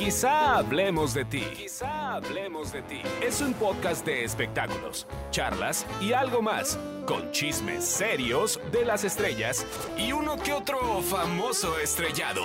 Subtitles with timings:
[0.00, 1.44] Quizá hablemos de ti.
[1.54, 3.02] Quizá hablemos de ti.
[3.20, 9.66] Es un podcast de espectáculos, charlas y algo más, con chismes serios de las estrellas
[9.98, 12.40] y uno que otro famoso estrellado,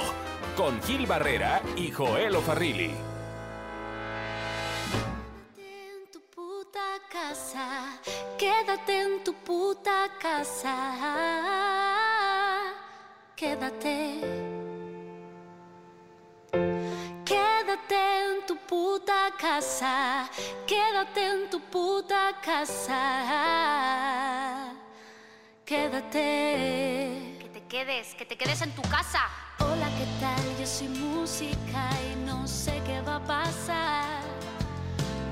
[0.57, 2.91] con Gil Barrera y Joel Farrilli.
[5.57, 8.01] en tu puta casa,
[8.37, 10.75] quédate en tu puta casa,
[13.33, 14.54] quédate.
[17.87, 20.27] Quédate en tu puta casa,
[20.65, 23.03] quédate en tu puta casa,
[25.63, 27.37] quédate.
[27.39, 29.29] Que te quedes, que te quedes en tu casa.
[29.59, 30.57] Hola, ¿qué tal?
[30.59, 34.23] Yo soy música y no sé qué va a pasar.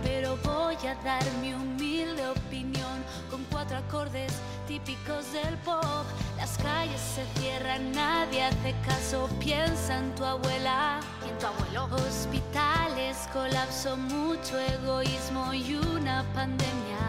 [0.04, 4.32] Pero voy a dar mi humilde opinión con cuatro acordes
[4.68, 6.06] típicos del pop.
[6.44, 11.00] Las calles se cierran, nadie hace caso, piensa en tu abuela.
[11.26, 11.86] ¿Y en tu abuelo?
[11.96, 17.00] Hospitales, colapso, mucho egoísmo y una pandemia.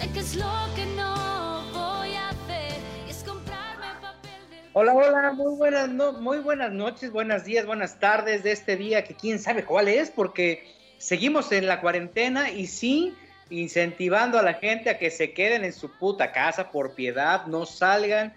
[0.00, 4.94] Sé que es lo que no voy a hacer, y es comprarme papel del Hola,
[4.94, 9.14] hola, muy buenas, no- muy buenas noches, buenos días, buenas tardes de este día que
[9.14, 10.66] quién sabe cuál es, porque
[10.96, 13.14] seguimos en la cuarentena y sí
[13.52, 17.66] incentivando a la gente a que se queden en su puta casa por piedad, no
[17.66, 18.34] salgan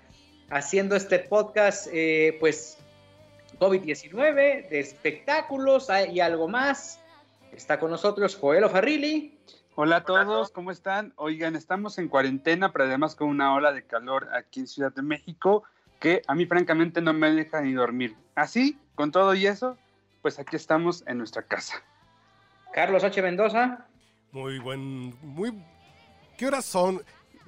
[0.50, 2.78] haciendo este podcast, eh, pues
[3.60, 7.00] COVID-19, de espectáculos ah, y algo más.
[7.54, 9.38] Está con nosotros Joel Farrilli.
[9.76, 11.14] Hola a todos, ¿cómo están?
[11.16, 15.02] Oigan, estamos en cuarentena, pero además con una ola de calor aquí en Ciudad de
[15.02, 15.64] México
[16.00, 18.16] que a mí francamente no me deja ni dormir.
[18.36, 19.78] Así, con todo y eso,
[20.22, 21.82] pues aquí estamos en nuestra casa.
[22.74, 23.22] Carlos H.
[23.22, 23.86] Mendoza.
[24.36, 25.54] Muy buen, muy...
[26.38, 27.02] ¿Qué horas son?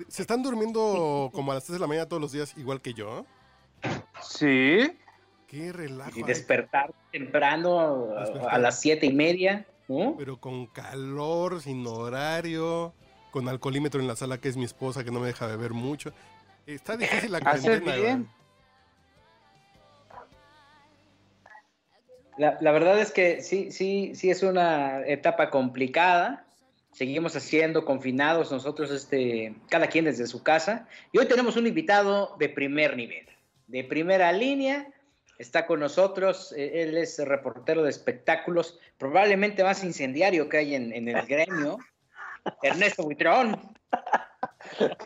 [0.08, 2.94] ¿Se están durmiendo como a las 3 de la mañana todos los días igual que
[2.94, 3.26] yo?
[4.22, 4.98] Sí,
[5.48, 6.12] Qué relajo.
[6.16, 6.24] Y hay.
[6.24, 8.54] despertar temprano a- Despertar.
[8.56, 9.66] a las siete y media.
[9.90, 10.16] ¿no?
[10.18, 12.94] Pero con calor, sin horario,
[13.32, 16.14] con alcoholímetro en la sala que es mi esposa que no me deja beber mucho.
[16.66, 17.96] Está difícil la cuarentena.
[17.97, 18.30] bien.
[22.38, 26.46] la verdad es que sí, sí, sí es una etapa complicada.
[26.97, 30.88] Seguimos haciendo confinados nosotros, este, cada quien desde su casa.
[31.12, 33.28] Y hoy tenemos un invitado de primer nivel,
[33.68, 34.91] de primera línea.
[35.38, 40.91] Está con nosotros, eh, él es reportero de espectáculos, probablemente más incendiario que hay en,
[40.91, 41.78] en el gremio.
[42.63, 43.78] Ernesto Buitrón.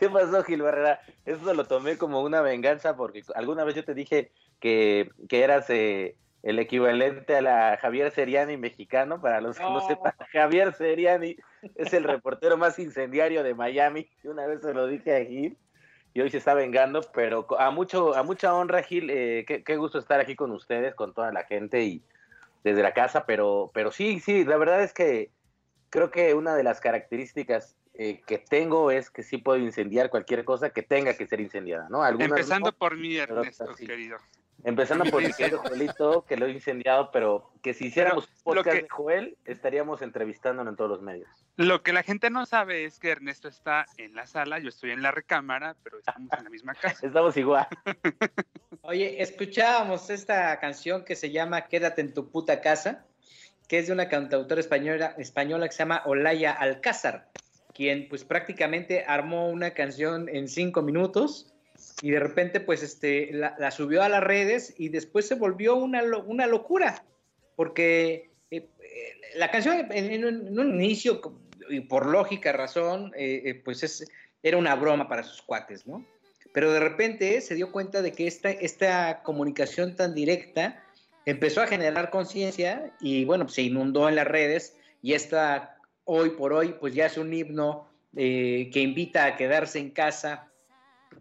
[0.00, 0.98] ¿Qué pasó, Gil Barrera?
[1.26, 5.68] Eso lo tomé como una venganza porque alguna vez yo te dije que, que eras
[5.68, 9.20] eh, el equivalente a la Javier Seriani mexicano.
[9.20, 9.80] Para los que no No.
[9.80, 11.36] sepan, Javier Seriani
[11.76, 14.08] es el reportero más incendiario de Miami.
[14.24, 15.56] Una vez se lo dije a Gil
[16.14, 19.08] y hoy se está vengando, pero a mucho a mucha honra, Gil.
[19.10, 22.02] eh, qué, qué gusto estar aquí con ustedes, con toda la gente y
[22.64, 23.24] desde la casa.
[23.26, 25.30] Pero, pero sí, sí, la verdad es que
[25.90, 30.44] creo que una de las características eh, que tengo es que sí puedo incendiar cualquier
[30.44, 32.02] cosa que tenga que ser incendiada, ¿no?
[32.02, 34.16] Algunas empezando no, por mí, pero Ernesto, querido.
[34.64, 38.62] Empezando por mi querido Joelito, que lo he incendiado, pero que si hiciéramos un lo
[38.62, 41.28] podcast que- de Joel, estaríamos entrevistándolo en todos los medios.
[41.56, 44.90] Lo que la gente no sabe es que Ernesto está en la sala, yo estoy
[44.92, 47.06] en la recámara, pero estamos en la misma casa.
[47.06, 47.66] Estamos igual.
[48.82, 53.04] Oye, escuchábamos esta canción que se llama Quédate en tu puta casa,
[53.68, 57.28] que es de una cantautora española, española que se llama Olaya Alcázar,
[57.74, 61.51] quien pues prácticamente armó una canción en cinco minutos
[62.02, 66.02] y de repente pues este, la, subió a las redes y después se volvió una,
[66.26, 67.04] una locura,
[67.54, 71.20] porque eh, eh, la canción en, un, inicio,
[71.70, 74.04] y por lógica razón, eh, pues es,
[74.42, 76.04] era una broma para sus cuates, ¿no?
[76.52, 80.84] Pero de repente se dio cuenta de que esta, esta comunicación tan directa
[81.24, 86.52] empezó a generar conciencia y bueno, se inundó en las redes y esta hoy por
[86.52, 90.51] hoy pues ya es un himno que invita a quedarse en casa,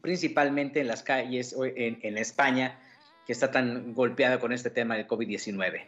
[0.02, 2.80] principalmente en las calles en, en España,
[3.26, 5.84] que está tan golpeada con este tema del COVID-19.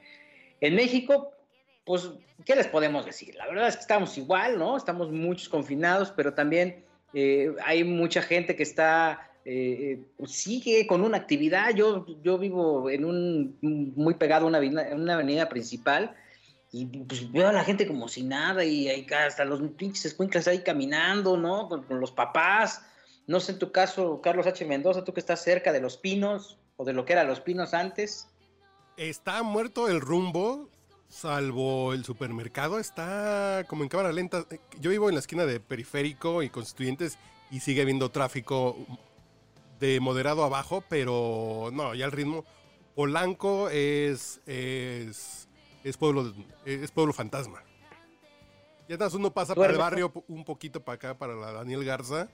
[0.62, 1.34] En México,
[1.86, 2.10] pues,
[2.46, 3.36] ¿qué les podemos decir?
[3.36, 4.78] La verdad es que estamos igual, ¿no?
[4.78, 6.84] Estamos muchos confinados, pero también
[7.14, 11.76] eh, hay mucha gente que está, eh, eh, sigue con una actividad.
[11.76, 14.60] Yo, yo vivo en un, muy pegado a una,
[14.96, 16.16] una avenida principal
[16.72, 20.48] y pues veo a la gente como si nada y hay hasta los pinches escuincles
[20.48, 21.68] ahí caminando, ¿no?
[21.68, 22.86] Con los papás.
[23.28, 24.66] No sé en tu caso, Carlos H.
[24.66, 27.74] Mendoza, tú que estás cerca de Los Pinos o de lo que era Los Pinos
[27.74, 28.28] antes.
[28.98, 30.70] Está muerto el rumbo,
[31.08, 32.80] salvo el supermercado.
[32.80, 34.46] Está como en cámara lenta.
[34.80, 37.18] Yo vivo en la esquina de Periférico y Constituyentes
[37.50, 38.76] y sigue habiendo tráfico
[39.80, 42.46] de moderado abajo, pero no, ya el ritmo.
[42.96, 45.48] Polanco es, es
[45.84, 46.34] es pueblo,
[46.66, 47.62] es pueblo fantasma.
[48.88, 52.30] Ya uno pasa ¿Tú, para el barrio un poquito para acá, para la Daniel Garza,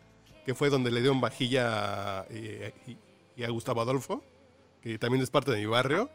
[0.50, 2.98] que fue donde le dieron vajilla eh, y,
[3.36, 4.24] y a Gustavo Adolfo,
[4.82, 6.10] que también es parte de mi barrio.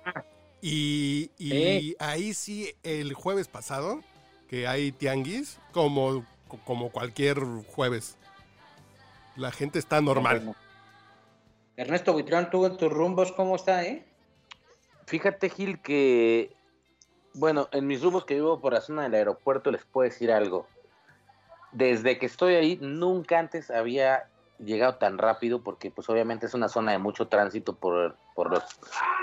[0.60, 4.00] Y, y ahí sí, el jueves pasado,
[4.48, 6.26] que hay tianguis, como,
[6.64, 7.38] como cualquier
[7.68, 8.16] jueves.
[9.36, 10.56] La gente está normal.
[11.76, 14.04] Ernesto Buitrón, tú en tus rumbos, ¿cómo está, eh?
[15.06, 16.52] Fíjate, Gil, que,
[17.34, 20.66] bueno, en mis rumbos que vivo por la zona del aeropuerto les puedo decir algo.
[21.74, 24.28] Desde que estoy ahí, nunca antes había
[24.58, 28.62] llegado tan rápido porque pues obviamente es una zona de mucho tránsito por, por los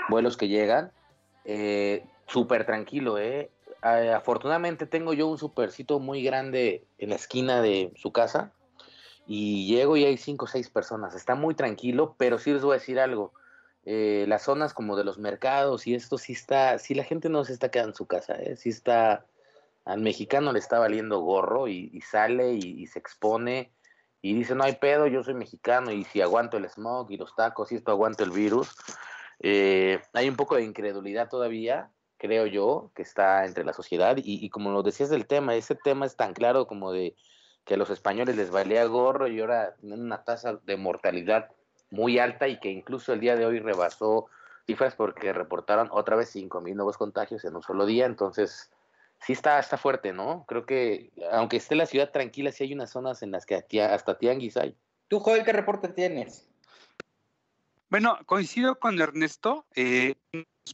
[0.08, 0.92] vuelos que llegan.
[1.44, 3.50] Eh, Súper tranquilo, ¿eh?
[3.82, 8.52] Afortunadamente tengo yo un supercito muy grande en la esquina de su casa
[9.26, 11.14] y llego y hay cinco o seis personas.
[11.14, 13.32] Está muy tranquilo, pero sí les voy a decir algo
[13.84, 17.44] eh, las zonas como de los mercados y esto sí está, sí la gente no
[17.44, 18.54] se está quedando en su casa, ¿eh?
[18.56, 19.26] sí está,
[19.84, 23.72] al mexicano le está valiendo gorro y, sale y, y se expone
[24.20, 27.34] y dice, no hay pedo, yo soy mexicano y si aguanto el smog y los
[27.34, 28.74] tacos y esto aguanto el virus.
[29.40, 34.22] Eh, hay un poco de incredulidad todavía, creo yo, que está entre la sociedad y,
[34.44, 37.16] y como lo decías del tema, ese tema es tan claro como de
[37.64, 41.50] que a los españoles les valía gorro y ahora tienen una tasa de mortalidad
[41.90, 44.26] muy alta y que incluso el día de hoy rebasó
[44.66, 48.06] cifras porque reportaron otra vez 5.000 nuevos contagios en un solo día.
[48.06, 48.70] Entonces,
[49.24, 50.44] sí está, está fuerte, ¿no?
[50.46, 53.94] Creo que aunque esté la ciudad tranquila, sí hay unas zonas en las que hasta-
[53.94, 54.76] hasta tianguis hay.
[55.08, 56.48] Tú, Joel, ¿qué reporte tienes?
[57.88, 60.14] Bueno, coincido con Ernesto eh,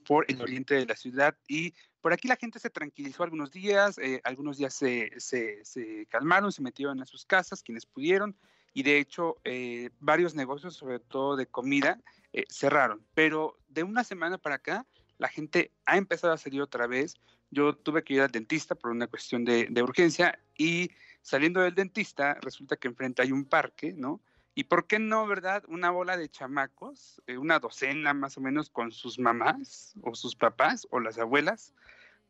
[0.07, 3.99] por el oriente de la ciudad y por aquí la gente se tranquilizó algunos días,
[3.99, 8.37] eh, algunos días se, se- se calmaron, se metieron a sus casas, quienes pudieron,
[8.73, 12.01] y de hecho eh, varios negocios, sobre todo de comida,
[12.33, 13.05] eh, cerraron.
[13.15, 14.87] Pero de una semana para acá,
[15.19, 17.17] la gente ha empezado a salir otra vez.
[17.51, 20.91] Yo tuve que ir al dentista por una cuestión de, urgencia y
[21.23, 24.21] saliendo del dentista resulta que enfrente hay un parque, ¿no?
[24.55, 25.63] Y por qué no, ¿verdad?
[25.69, 30.35] Una bola de chamacos, eh, una docena más o menos con sus mamás o sus
[30.35, 31.75] papás o las abuelas,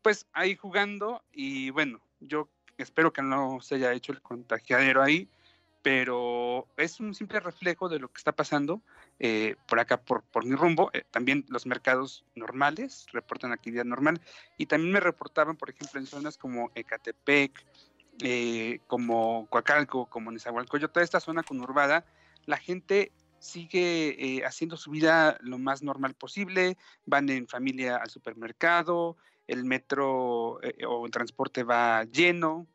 [0.01, 5.27] pues ahí jugando y bueno, yo espero que no se haya hecho el contagiadero ahí,
[5.81, 8.81] pero es un simple reflejo de lo que está pasando
[9.19, 10.89] eh, por acá, por, por mi rumbo.
[10.93, 14.21] Eh, también los mercados normales reportan actividad normal
[14.57, 17.65] y también me reportaban, por ejemplo, en zonas como Ecatepec,
[18.21, 22.05] eh, como Coacalco, como Nezahualcóyotl, toda esta zona conurbada,
[22.45, 28.09] la gente sigue eh, haciendo su vida lo más normal posible, van en familia al
[28.09, 29.15] supermercado,
[29.47, 32.67] el metro o el transporte va lleno,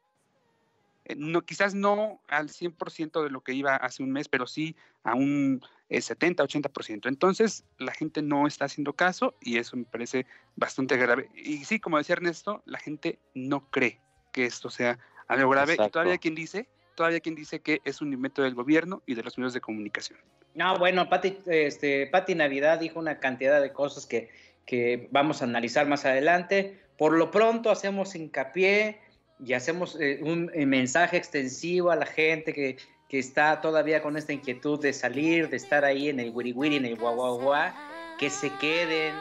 [1.16, 5.14] no, quizás no al 100% de lo que iba hace un mes, pero sí a
[5.14, 5.60] un
[5.90, 7.08] eh, 70-80%.
[7.08, 11.28] Entonces, la gente no está haciendo caso y eso me parece bastante grave.
[11.34, 14.00] Y sí, como decía Ernesto, la gente no cree
[14.32, 14.98] que esto sea
[15.28, 15.74] algo grave.
[15.74, 19.22] Y todavía quien dice, todavía quien dice que es un invento del gobierno y de
[19.22, 20.18] los medios de comunicación.
[20.54, 24.30] No, bueno, Pati, este, Pati Navidad dijo una cantidad de cosas que,
[24.64, 26.80] que vamos a analizar más adelante.
[26.96, 29.00] Por lo pronto hacemos hincapié
[29.38, 32.76] y hacemos eh, un eh, mensaje extensivo a la gente que,
[33.08, 36.76] que está todavía con esta inquietud de salir, de estar ahí en el wiri wiri,
[36.76, 37.72] en el guau guau guau,
[38.18, 39.14] que se queden,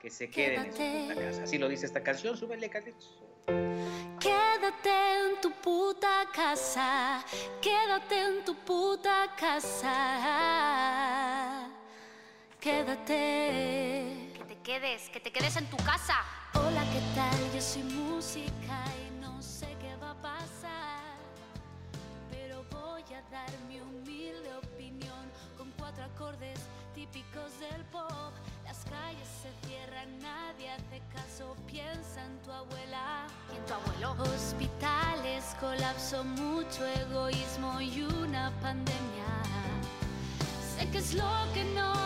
[0.00, 1.44] que se queden en su puta casa.
[1.44, 3.16] Así lo dice esta canción, súbele, Carlitos.
[4.20, 7.24] Quédate en tu puta casa,
[7.60, 9.90] quédate en tu puta casa.
[12.60, 14.32] Quédate.
[14.32, 16.14] Que te quedes, que te quedes en tu casa.
[16.54, 17.52] Hola, ¿qué tal?
[17.54, 18.84] Yo soy música
[27.44, 28.32] típicos del pop.
[28.64, 33.26] Las calles se cierran, nadie hace caso, piensa en tu abuela.
[33.52, 34.16] ¿Y en tu abuelo?
[34.34, 39.24] Hospitales, colapso, mucho egoísmo y una pandemia.
[40.76, 42.03] Sé que es lo que no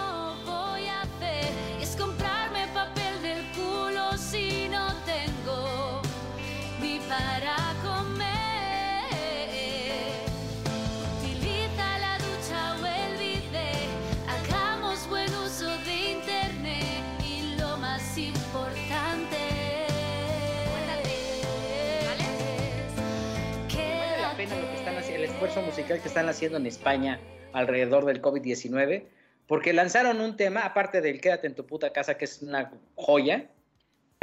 [25.39, 27.21] esfuerzo musical que están haciendo en España
[27.53, 29.05] alrededor del COVID-19,
[29.47, 33.49] porque lanzaron un tema, aparte del Quédate en tu puta casa, que es una joya,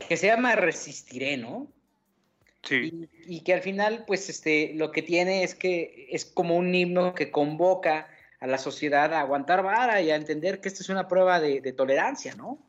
[0.09, 1.71] que se llama Resistiré, ¿no?
[2.63, 3.07] Sí.
[3.25, 6.75] Y, y que al final, pues, este, lo que tiene es que es como un
[6.75, 8.09] himno que convoca
[8.41, 11.61] a la sociedad a aguantar vara y a entender que esto es una prueba de,
[11.61, 12.59] de tolerancia, ¿no?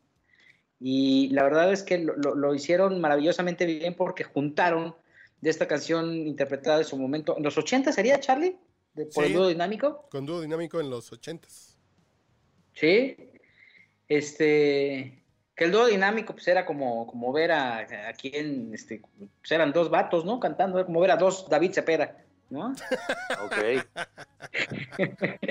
[0.79, 4.95] Y la verdad es que lo, lo- lo hicieron maravillosamente bien porque juntaron
[5.41, 8.57] de esta canción interpretada en su momento, en los 80 sería Charlie,
[8.95, 9.31] de, por Sí.
[9.31, 10.09] el dúo dinámico.
[10.11, 11.77] Con dúo dinámico en los ochentas.
[12.75, 13.17] Sí.
[14.09, 15.23] Este.
[15.55, 19.73] Que el dúo dinámico, pues era como, como ver a, a quien, este, pues eran
[19.73, 20.39] dos vatos, ¿no?
[20.39, 22.15] Cantando, era como ver a dos David Cepeda,
[22.51, 22.75] ¿no?
[23.45, 23.55] Ok.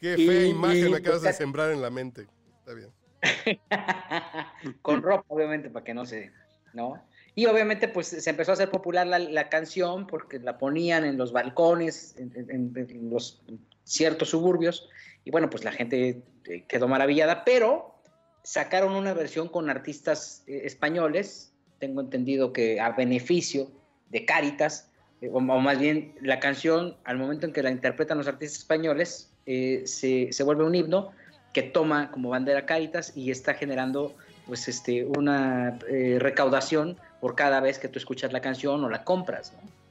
[0.00, 2.26] Qué Y- fea imagen y- acabas de sembrar en la mente.
[2.58, 2.90] Está bien.
[4.82, 6.30] Con ropa, obviamente, para que no se,
[6.74, 7.02] ¿no?
[7.36, 11.16] Y obviamente, pues se empezó a hacer popular la, la canción porque la ponían en
[11.18, 13.42] los balcones, en, en- en los
[13.84, 14.88] ciertos suburbios,
[15.24, 17.94] y bueno, pues la gente eh, quedó maravillada, pero
[18.42, 23.68] sacaron una versión con artistas eh, españoles, tengo entendido que a beneficio
[24.10, 28.18] de Cáritas, eh, o, o más bien la canción, al momento en que la interpretan
[28.18, 31.10] los artistas españoles, eh, se, se vuelve un himno
[31.52, 34.14] que toma como bandera Cáritas y está generando
[34.46, 39.02] pues este una eh, recaudación por cada vez que tú escuchas la canción o la
[39.02, 39.83] compras, ¿no?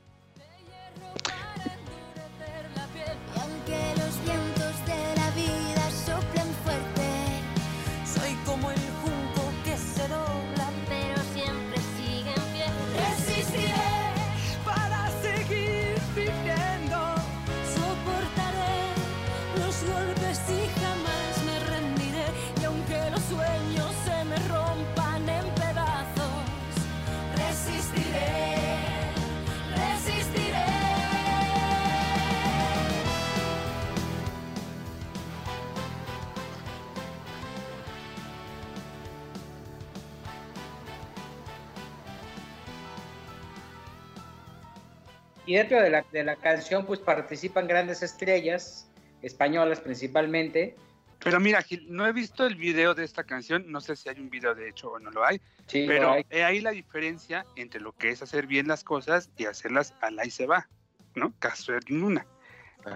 [45.54, 48.90] Y dentro de la, de la canción pues participan grandes estrellas,
[49.22, 50.76] españolas principalmente.
[51.20, 54.20] Pero mira, Gil, no he visto el video de esta canción, no sé si hay
[54.20, 57.82] un video de hecho o no lo hay, Sí, pero hay- ahí la diferencia entre
[57.82, 60.68] lo que es hacer bien las cosas y hacerlas al ahí se va,
[61.14, 61.36] ¿no?
[61.38, 62.26] Caso en una.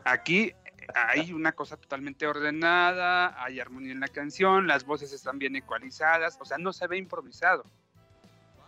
[0.04, 0.52] Aquí
[0.96, 6.40] hay una cosa totalmente ordenada, hay armonía en la canción, las voces están bien ecualizadas,
[6.42, 7.66] o sea, no se ve improvisado.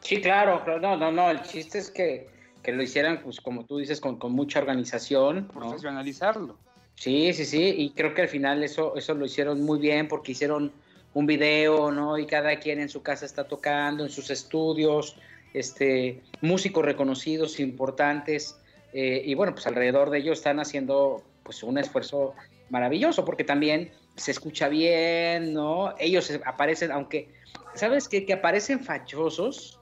[0.01, 3.65] Sí, claro, claro, no, no, no, el chiste es que, que lo hicieran, pues como
[3.65, 5.47] tú dices, con, con mucha organización.
[5.47, 5.59] ¿no?
[5.59, 6.57] Profesionalizarlo.
[6.95, 10.33] Sí, sí, sí, y creo que al final eso, eso lo hicieron muy bien porque
[10.33, 10.73] hicieron
[11.13, 12.17] un video, ¿no?
[12.17, 15.15] Y cada quien en su casa está tocando, en sus estudios,
[15.53, 18.59] este, músicos reconocidos, importantes,
[18.93, 22.33] eh, y bueno, pues alrededor de ellos están haciendo pues un esfuerzo
[22.69, 25.95] maravilloso porque también se escucha bien, ¿no?
[25.99, 27.29] Ellos aparecen, aunque,
[27.75, 28.25] ¿sabes qué?
[28.25, 29.78] Que aparecen fachosos,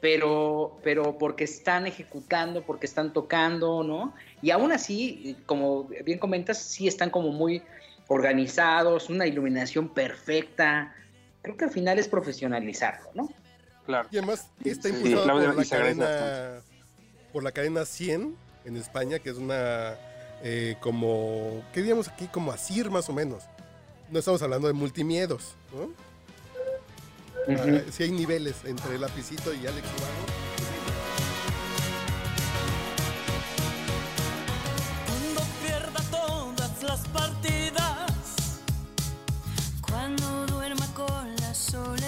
[0.00, 4.14] pero, pero porque están ejecutando, porque están tocando, ¿no?
[4.42, 7.62] Y aún así, como bien comentas, sí están como muy
[8.08, 10.94] organizados, una iluminación perfecta.
[11.42, 13.28] Creo que al final es profesionalizarlo, ¿no?
[13.86, 14.08] Claro.
[14.10, 16.62] Y además está Sí, impulsado por, la cadena,
[17.32, 19.96] por la cadena 100 en España, que es una
[20.42, 22.26] eh, como, ¿qué diríamos aquí?
[22.26, 23.44] Como ASIR más o menos.
[24.10, 26.09] No estamos hablando de multimiedos, ¿no?
[27.48, 30.26] Ah, sí hay niveles entre Lapicito y Alex Ubago.
[35.06, 38.60] Cuando pierda todas las partidas.
[39.80, 41.99] Cuando duerma con la soledad,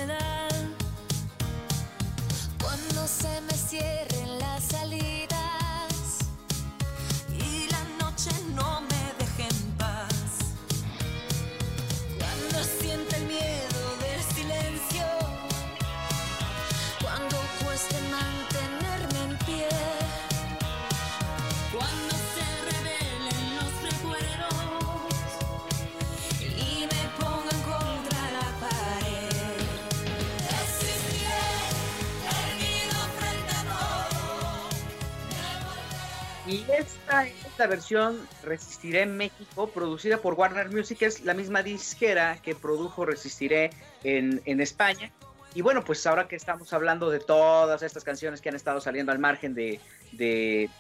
[37.63, 43.07] esta versión Resistiré en México, producida por Warner Music, es la misma disquera que produjo
[43.07, 43.71] Resistiré
[44.03, 45.13] en, en España.
[45.55, 49.13] Y bueno, pues ahora que estamos hablando de todas estas canciones que han estado saliendo
[49.13, 49.79] al margen de,
[50.11, 50.71] de,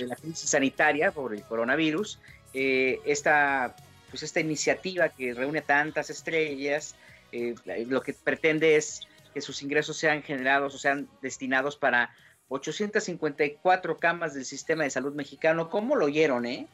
[0.00, 2.18] la crisis sanitaria por el coronavirus,
[2.54, 3.76] eh, esta,
[4.08, 6.94] pues esta iniciativa que reúne tantas estrellas,
[7.30, 7.54] eh,
[7.86, 12.08] lo que pretende es que sus ingresos sean generados o sean destinados para
[12.48, 15.68] 854 camas del sistema de salud mexicano.
[15.68, 16.66] ¿Cómo lo oyeron, eh?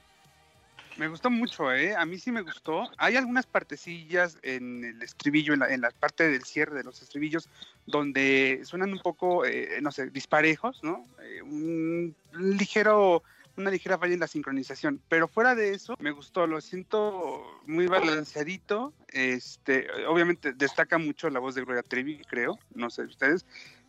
[0.96, 1.96] Me gustó mucho, ¿eh?
[1.96, 2.88] A mí sí me gustó.
[2.98, 7.48] Hay algunas partecillas en el estribillo, en la, parte del cierre de los estribillos,
[7.86, 11.08] donde suenan un poco, eh, no sé, disparejos, ¿no?
[11.20, 13.24] Eh, un ligero
[13.56, 17.86] una ligera falla en la sincronización, pero fuera de eso me gustó, lo siento muy
[17.86, 23.46] balanceadito, este, obviamente destaca mucho la voz de Gloria Trevi, creo, no sé ustedes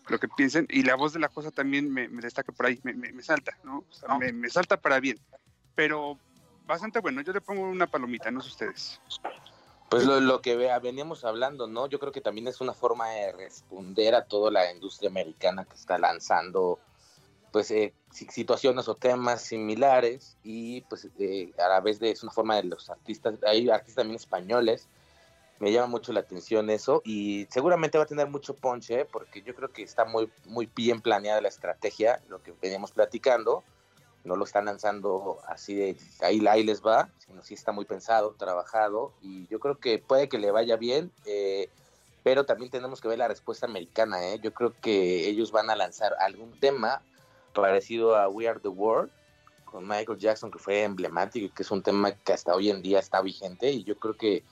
[0.07, 2.79] lo que piensen, y la voz de la cosa también me, me destaca por ahí,
[2.83, 3.79] me, me- me salta, ¿no?
[3.89, 5.19] O sea, me, me salta para bien,
[5.75, 6.19] pero
[6.65, 9.01] bastante bueno, yo le pongo una palomita, no sé ustedes.
[9.89, 11.87] Pues lo, lo que vea, veníamos hablando, ¿no?
[11.87, 15.75] Yo creo que también es una forma de responder a toda la industria americana que
[15.75, 16.79] está lanzando,
[17.51, 22.23] pues, eh, si- situaciones o temas similares y, pues, eh, a la vez de, es
[22.23, 24.87] una forma de los artistas, hay artistas también españoles,
[25.59, 29.05] me llama mucho la atención eso y seguramente va a tener mucho ponche, ¿eh?
[29.05, 33.63] porque yo creo que está muy, muy bien planeada la estrategia, lo que veníamos platicando,
[34.25, 38.35] no lo están lanzando así de ahí, ahí les va, sino sí está muy pensado,
[38.37, 41.69] trabajado y yo creo que puede que le vaya bien, eh,
[42.23, 44.29] pero también tenemos que ver la respuesta americana.
[44.29, 44.39] ¿eh?
[44.41, 47.03] Yo creo que ellos van a lanzar algún tema
[47.53, 49.11] parecido a We Are the World
[49.63, 52.81] con Michael Jackson, que fue emblemático y que es un tema que hasta hoy en
[52.81, 54.43] día está vigente y yo creo que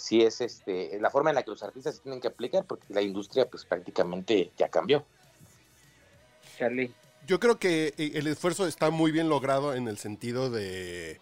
[0.00, 2.86] sí es este la forma en la que los artistas se tienen que aplicar porque
[2.88, 5.04] la industria pues prácticamente ya cambió.
[6.58, 6.92] Charlie.
[7.26, 11.20] Yo creo que eh, el esfuerzo está muy bien logrado en el sentido de,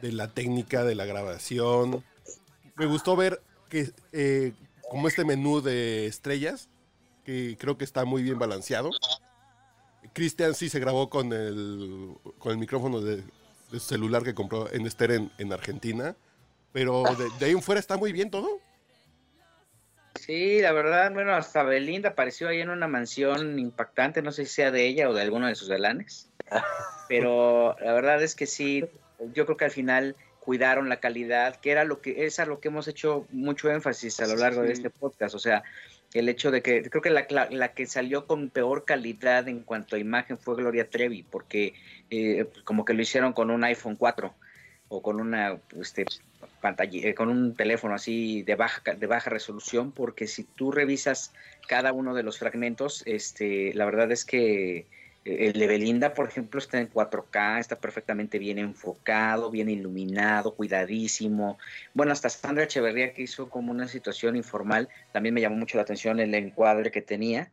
[0.00, 2.02] de la técnica de la grabación.
[2.76, 4.52] Me gustó ver que eh,
[4.90, 6.68] como este menú de estrellas,
[7.24, 8.90] que creo que está muy bien balanceado.
[10.12, 14.72] Cristian sí se grabó con el, con el micrófono de, de su celular que compró
[14.72, 16.16] en Ester en, en Argentina.
[16.74, 18.58] Pero de, de ahí en fuera está muy bien todo.
[20.16, 24.52] Sí, la verdad, bueno, hasta Belinda apareció ahí en una mansión impactante, no sé si
[24.54, 26.30] sea de ella o de alguno de sus galanes,
[27.08, 28.84] pero la verdad es que sí,
[29.34, 32.60] yo creo que al final cuidaron la calidad, que era lo que es a lo
[32.60, 35.62] que hemos hecho mucho énfasis a lo largo de este podcast, o sea,
[36.12, 39.60] el hecho de que creo que la, la- la que salió con peor calidad en
[39.60, 41.74] cuanto a imagen fue Gloria Trevi, porque
[42.10, 44.32] eh, como que lo hicieron con un iPhone 4
[44.88, 46.04] o con una este,
[46.64, 50.72] pantalla, eh, con un teléfono así de baja, ca- de baja resolución, porque si tú
[50.72, 51.32] revisas
[51.68, 54.86] cada uno de los fragmentos, este, la verdad es que eh,
[55.24, 61.58] el de Belinda, por ejemplo, está en 4K, está perfectamente bien enfocado, bien iluminado, cuidadísimo.
[61.92, 65.82] Bueno, hasta Sandra Echeverría que hizo como una situación informal, también me llamó mucho la
[65.82, 67.52] atención el encuadre que tenía.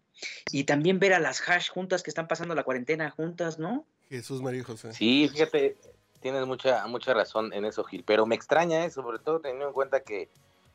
[0.51, 3.85] Y también ver a las hash juntas que están pasando la cuarentena juntas, ¿no?
[4.09, 4.93] Jesús María y José.
[4.93, 5.77] Sí, fíjate,
[6.21, 8.91] tienes mucha mucha razón en eso, Gil, pero me extraña, ¿eh?
[8.91, 10.29] sobre todo teniendo en cuenta que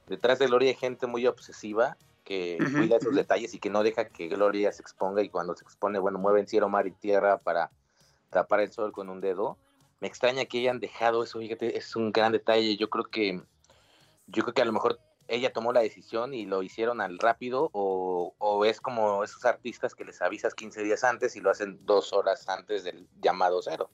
[0.07, 4.09] detrás de Gloria hay gente muy obsesiva que cuida esos detalles y que no deja
[4.09, 7.71] que Gloria se exponga y cuando se expone, bueno, mueven cielo, mar y tierra para
[8.31, 9.57] tapar el sol con un dedo.
[10.01, 12.77] Me extraña que hayan dejado eso, fíjate, es un gran detalle.
[12.77, 13.41] Yo creo que
[14.27, 17.71] yo creo que a lo mejor ella tomó la decisión y lo hicieron al rápido
[17.73, 21.79] o, o es como esos artistas que les avisas 15 días antes y lo hacen
[21.87, 23.89] dos horas antes del llamado cero.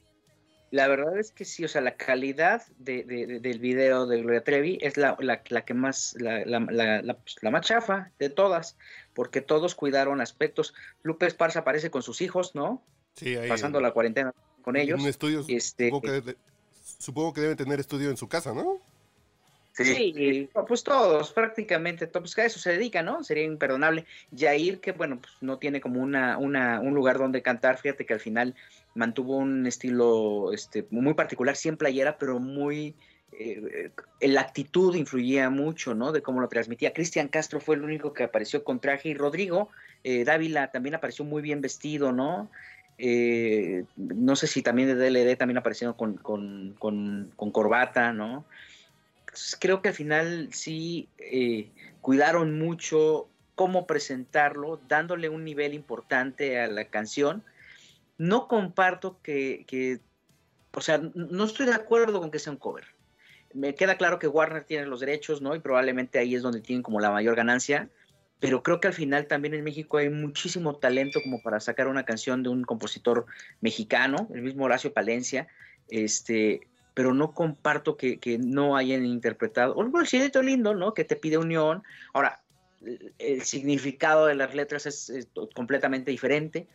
[0.73, 4.23] La verdad es que sí, o sea, la calidad de, de- de- del video de
[4.23, 7.67] Gloria Trevi es la, la- la que más, la, la- la- la- pues, la más
[7.67, 8.77] chafa de todas,
[9.13, 10.73] porque todos cuidaron aspectos.
[11.03, 12.83] Lupe Esparza aparece con sus hijos, ¿no?
[13.17, 13.51] Sí, ahí.
[13.51, 14.33] Pasando la cuarentena
[14.63, 14.99] con ellos.
[15.01, 15.45] un estudio.
[15.47, 16.37] Este, Supongo que,
[16.99, 18.81] supongo que deben tener estudio en su casa, ¿no?
[19.75, 23.25] Sí, pues todos, prácticamente, todos, pues a eso se dedica, ¿no?
[23.25, 24.05] Sería imperdonable.
[24.31, 28.13] Yair, que bueno, pues no tiene como una, una, un lugar donde cantar, fíjate que
[28.13, 28.55] al final
[28.95, 32.95] mantuvo un estilo este, muy particular, sí en playera, pero muy...
[33.33, 36.13] eh, eh, la actitud influía mucho, ¿no?
[36.13, 36.93] De cómo lo transmitía.
[36.93, 39.71] Cristian Castro fue el único que apareció con traje y Rodrigo
[40.05, 42.51] eh, Dávila también apareció muy bien vestido, ¿no?
[42.99, 48.45] Eh, no sé si también de DLD también aparecieron con, corbata, ¿no?
[49.61, 51.09] Creo que al final sí
[52.01, 57.43] cuidaron mucho cómo presentarlo, dándole un nivel importante a la canción.
[58.23, 59.99] No comparto que,
[60.73, 62.85] o sea, no estoy de acuerdo con que sea un cover.
[63.53, 65.57] Me queda claro que Warner tiene los derechos, ¿no?
[65.57, 67.91] Y probablemente ahí es donde tienen como la mayor ganancia.
[68.39, 72.05] Pero creo que al final también en México hay muchísimo talento como para sacar una
[72.05, 73.27] canción de un compositor
[73.61, 75.49] mexicano, el mismo Horacio Palencia,
[75.89, 76.61] este,
[76.95, 79.75] pero no comparto que, que no hayan interpretado.
[79.75, 80.95] Un bolsillo lindo, ¿no?
[80.95, 81.83] Que te pide unión.
[82.13, 82.41] Ahora,
[83.19, 86.69] el, significado de las letras es completamente diferente,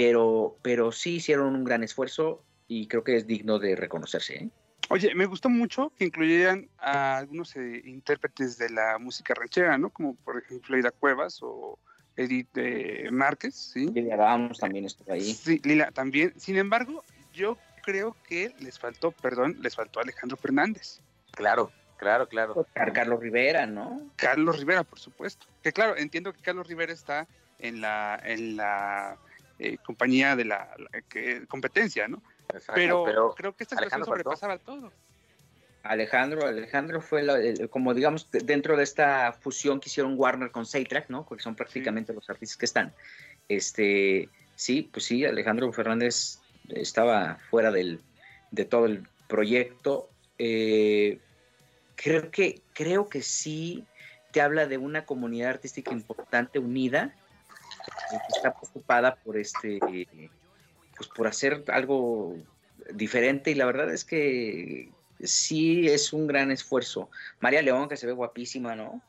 [0.00, 4.34] pero, pero sí hicieron un gran esfuerzo y creo que es digno de reconocerse.
[4.44, 4.48] ¿eh?
[4.88, 9.90] Oye, me gustó mucho que incluyeran a algunos eh, intérpretes de la música ranchera, ¿no?
[9.90, 11.78] Como por ejemplo Ida Cuevas o
[12.16, 13.88] Edith eh, Márquez, ¿sí?
[13.88, 15.34] Lilia Ramos también estuvo ahí.
[15.34, 16.32] Sí, Lila también.
[16.38, 21.02] Sin embargo, yo creo que les faltó, perdón, les faltó Alejandro Fernández.
[21.32, 22.66] Claro, claro, claro.
[22.72, 24.00] Car- Carlos Rivera, ¿no?
[24.16, 25.46] Carlos Rivera, por supuesto.
[25.62, 29.18] Que claro, entiendo que Carlos Rivera está en la, en la
[29.60, 32.22] eh, compañía de la, la- que- competencia, ¿no?
[32.48, 34.92] Exacto, Pero, creo que esta situación sobrepasaba todo.
[35.82, 40.50] Alejandro, Alejandro fue la- el- como digamos de- dentro de esta fusión que hicieron Warner
[40.50, 41.24] con Soundtrack, ¿no?
[41.26, 42.92] Porque son prácticamente los artistas que están.
[43.48, 48.00] Este, sí, pues sí, Alejandro Fernández estaba fuera del,
[48.50, 50.10] de todo el proyecto.
[50.38, 51.18] Eh,
[51.96, 53.84] creo que creo que sí
[54.32, 57.14] te habla de una comunidad artística importante unida
[58.28, 59.78] está preocupada por este
[60.96, 62.36] pues por hacer algo
[62.92, 64.90] diferente y la verdad es que
[65.22, 67.10] sí es un gran esfuerzo.
[67.40, 69.02] María León, que se ve guapísima, ¿no?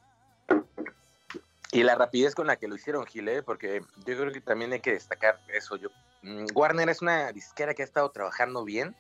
[1.74, 3.44] Y la rapidez con la que lo hicieron, Gil, ¿eh?
[3.44, 5.78] porque yo creo que también hay que destacar eso.
[5.78, 5.90] Yo,
[6.22, 8.94] mm, Warner es una disquera que ha estado trabajando bien.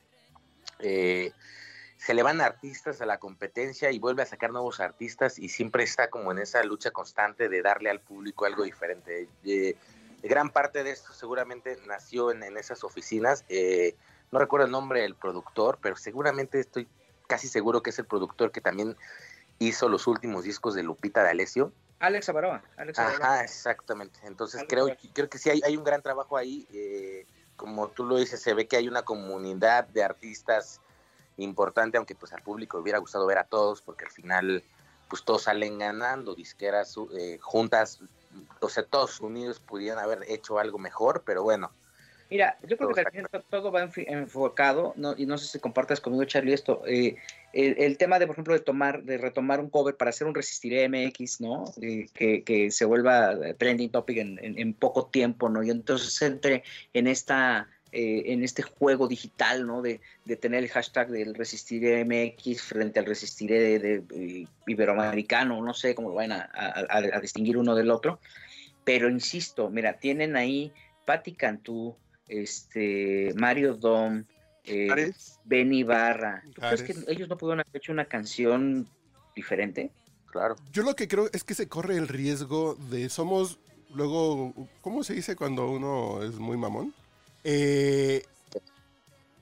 [0.79, 1.33] Eh,
[2.01, 5.83] se le van artistas a la competencia y vuelve a sacar nuevos artistas y siempre
[5.83, 9.29] está como en esa lucha constante de darle al público algo diferente.
[9.43, 9.75] Eh,
[10.23, 13.45] gran parte de esto seguramente nació en, en esas oficinas.
[13.49, 13.95] Eh,
[14.31, 16.87] no recuerdo el nombre del productor, pero seguramente estoy
[17.27, 18.97] casi seguro que es el productor que también
[19.59, 21.71] hizo los últimos discos de Lupita D'Alessio.
[21.99, 22.63] Alex Avaroa.
[22.77, 23.17] Alex Avaroa.
[23.27, 24.19] Ajá, exactamente.
[24.23, 26.67] Entonces Algo creo, creo que sí hay, hay un gran trabajo ahí.
[26.73, 30.81] eh, como tú lo dices, se ve que hay una comunidad de artistas
[31.43, 34.63] importante, aunque pues al público hubiera gustado ver a todos, porque al final
[35.09, 37.99] pues todos salen ganando, disqueras eh, juntas,
[38.61, 41.71] o sea, todos unidos pudieran haber hecho algo mejor, pero bueno,
[42.29, 45.59] Mira, yo creo que al final to- todo va enfocado, no, y no sé si
[45.59, 46.81] compartas conmigo, Charlie, esto.
[46.87, 47.17] eh,
[47.51, 50.33] el, el tema de, por ejemplo, de tomar, de retomar un cover para hacer un
[50.33, 51.65] Resistiré MX, ¿no?
[51.81, 55.61] Eh, que, que se vuelva trending topic en, en- en poco tiempo, ¿no?
[55.61, 59.81] Y entonces entre en esta eh, en este juego digital, ¿no?
[59.81, 65.61] De, de tener el hashtag del Resistiré MX frente al Resistiré de, de, eh, Iberoamericano,
[65.61, 68.19] no sé cómo lo van a, a- a- a distinguir uno del otro.
[68.83, 70.71] Pero insisto, mira, tienen ahí
[71.05, 71.95] Patti Cantú,
[72.27, 74.23] este, Mario Dom,
[74.63, 75.11] eh,
[75.43, 76.43] Benny Barra.
[76.53, 78.87] ¿Tú crees que ellos no pudieron haber hecho una canción
[79.35, 79.91] diferente?
[80.31, 80.55] claro.
[80.71, 83.59] Yo lo que creo es que se corre el riesgo de somos
[83.93, 86.93] luego, ¿cómo se dice cuando uno es muy mamón?
[87.43, 88.23] Eh,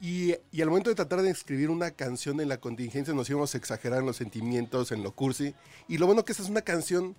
[0.02, 3.58] y, al momento de tratar de escribir una canción en la contingencia nos íbamos a
[3.58, 5.54] exagerar en los sentimientos, en lo cursi.
[5.88, 7.16] Y lo bueno que esa es una canción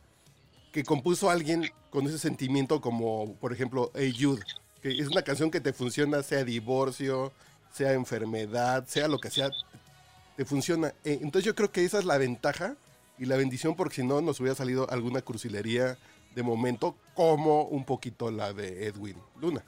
[0.73, 4.43] que compuso alguien con ese sentimiento como, por ejemplo, Hey Jude,
[4.83, 7.33] que es una canción que te funciona sea divorcio,
[7.73, 9.51] sea enfermedad, sea lo que sea,
[10.37, 10.89] te funciona.
[11.05, 12.77] Eh, entonces yo creo que esa es la ventaja
[13.19, 15.99] y la bendición porque si no nos hubiera salido alguna cursilería
[16.35, 19.63] de momento como un poquito la de Edwin Luna.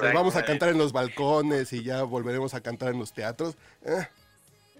[0.00, 3.56] Nos vamos a cantar en los balcones y ya volveremos a cantar en los teatros.
[3.84, 4.06] Eh,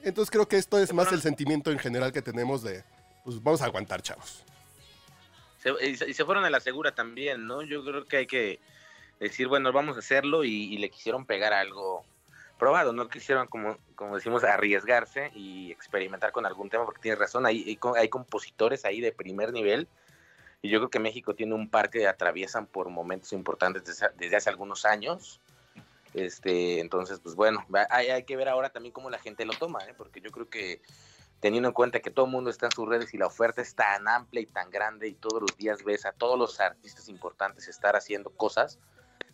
[0.02, 2.84] Entonces creo que esto es más el sentimiento en general que tenemos de,
[3.24, 4.44] pues vamos a aguantar, chavos.
[5.58, 7.62] Se- y, se, fueron a la segura también, ¿no?
[7.62, 8.60] Yo creo que hay que
[9.18, 12.04] decir, bueno, vamos a hacerlo y, y le quisieron pegar algo
[12.58, 17.44] probado, no quisieron, como, como decimos, arriesgarse y experimentar con algún tema, porque tienes razón,
[17.44, 17.76] hay
[18.08, 19.88] compositores ahí de primer nivel
[20.62, 24.36] y yo creo que México tiene un par que atraviesan por momentos importantes desde, desde
[24.36, 25.40] hace algunos años.
[26.12, 29.78] Este, entonces, pues bueno, hay, hay que ver ahora también cómo la gente lo toma,
[29.86, 29.94] ¿eh?
[29.96, 30.82] porque yo creo que
[31.38, 33.74] teniendo en cuenta que todo el mundo está en sus redes y la oferta es
[33.74, 37.68] tan amplia y tan grande y todos los días ves a todos los artistas importantes
[37.68, 38.78] estar haciendo cosas,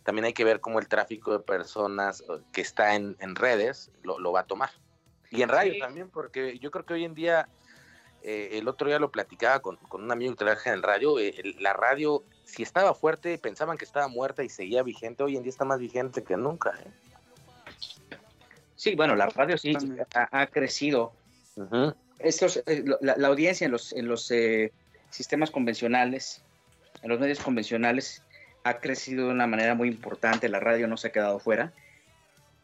[0.03, 3.91] también hay que ver cómo el tráfico de personas eh, que está en, en redes
[4.03, 4.69] lo, lo va a tomar.
[5.31, 5.79] Y en radio Sí.
[5.79, 7.49] también, porque yo creo que hoy en día,
[8.27, 11.17] eh, el otro día lo platicaba con, con un amigo que trabaja en el radio,
[11.17, 15.37] eh, el- la radio, si estaba fuerte, pensaban que estaba muerta y seguía vigente, hoy
[15.37, 16.73] en día está más vigente que nunca.
[16.85, 18.17] ¿eh?
[18.75, 19.73] Sí, bueno, la radio sí
[20.13, 21.13] ha, ha crecido.
[22.19, 24.71] Estos, lo- la, la audiencia en los, en los eh,
[25.09, 26.43] sistemas convencionales,
[27.01, 28.23] en los medios convencionales,
[28.63, 30.49] ha crecido de una manera muy importante.
[30.49, 31.71] La radio no se ha quedado fuera.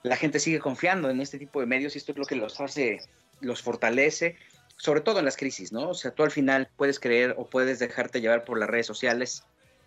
[0.04, 2.60] La gente sigue confiando en este tipo de medios y esto es lo que los
[2.60, 3.00] hace,
[3.40, 4.36] los fortalece,
[4.78, 5.90] sobre todo en las crisis, ¿no?
[5.90, 9.44] O sea, tú al final puedes creer o puedes dejarte llevar por las redes sociales,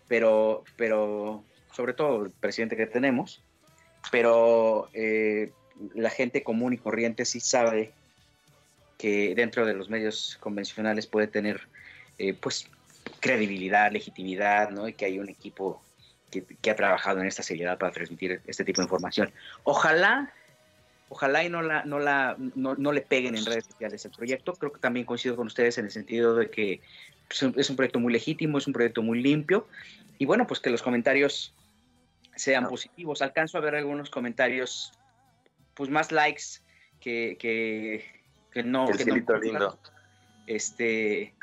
[0.07, 3.43] pero, pero sobre todo el presidente que tenemos,
[4.11, 5.51] pero eh,
[5.93, 7.91] la gente común y corriente sí sabe
[8.97, 11.67] que dentro de los medios convencionales puede tener
[12.17, 12.69] eh, pues
[13.19, 14.87] credibilidad, legitimidad, ¿no?
[14.87, 15.81] Y que hay un equipo
[16.31, 19.31] que, que ha trabajado en esta seriedad para transmitir este tipo de información.
[19.63, 20.33] Ojalá,
[21.09, 24.53] ojalá y no la, no la, no, no le peguen en redes sociales el proyecto.
[24.53, 26.81] Creo que también coincido con ustedes en el sentido de que
[27.27, 29.67] pues, es un proyecto muy legítimo, es un proyecto muy limpio.
[30.17, 31.53] Y bueno, pues que los comentarios
[32.35, 32.69] sean No.
[32.69, 33.21] positivos.
[33.21, 34.91] Alcanzo a ver algunos comentarios,
[35.73, 36.61] pues más likes
[36.99, 38.03] que, que,
[38.51, 38.89] que no.
[38.89, 39.79] El que no- lindo.
[40.47, 41.33] Este,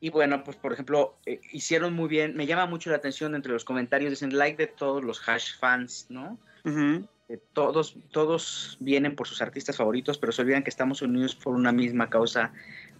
[0.00, 3.52] y bueno, pues por ejemplo, eh, hicieron muy bien, me llama mucho la atención entre
[3.52, 6.38] los comentarios, dicen like de todos los hash fans, ¿no?
[6.64, 7.00] Eh,
[7.38, 11.72] todos, todos vienen por sus artistas favoritos, pero se olvidan que estamos unidos por una
[11.72, 12.52] misma causa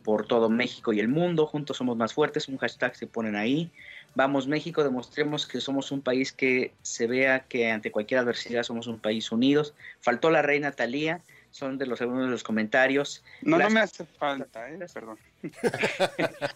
[0.05, 1.47] por todo México y el mundo.
[1.47, 3.71] Juntos somos más fuertes, un hashtag se ponen ahí.
[4.15, 8.87] Vamos México, demostremos que somos un país que se vea que ante cualquier adversidad somos
[8.87, 9.75] un país unidos.
[10.01, 13.23] Faltó la reina Talía, son de los algunos de los comentarios.
[13.43, 14.79] No, Las- no me hace falta, ¿eh?
[14.93, 15.19] Perdón.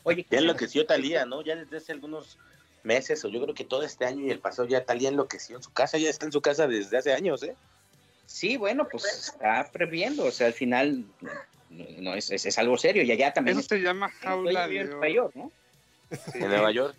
[0.04, 1.42] Oye, Ya enloqueció Talía, ¿no?
[1.42, 2.38] Ya desde hace algunos
[2.85, 5.62] meses, o yo creo que todo este año y el pasado, ya Talía enloqueció en
[5.62, 7.57] su casa, ya está en su casa desde hace años, ¿eh?
[8.27, 11.05] sí, bueno, pues está previendo, o sea, al final
[11.70, 13.59] no, no, es, es- es algo serio y allá también.
[13.59, 15.09] Eso se llama jaula de Nueva.
[15.09, 15.53] York, ¿no?
[16.35, 16.97] En Nueva York.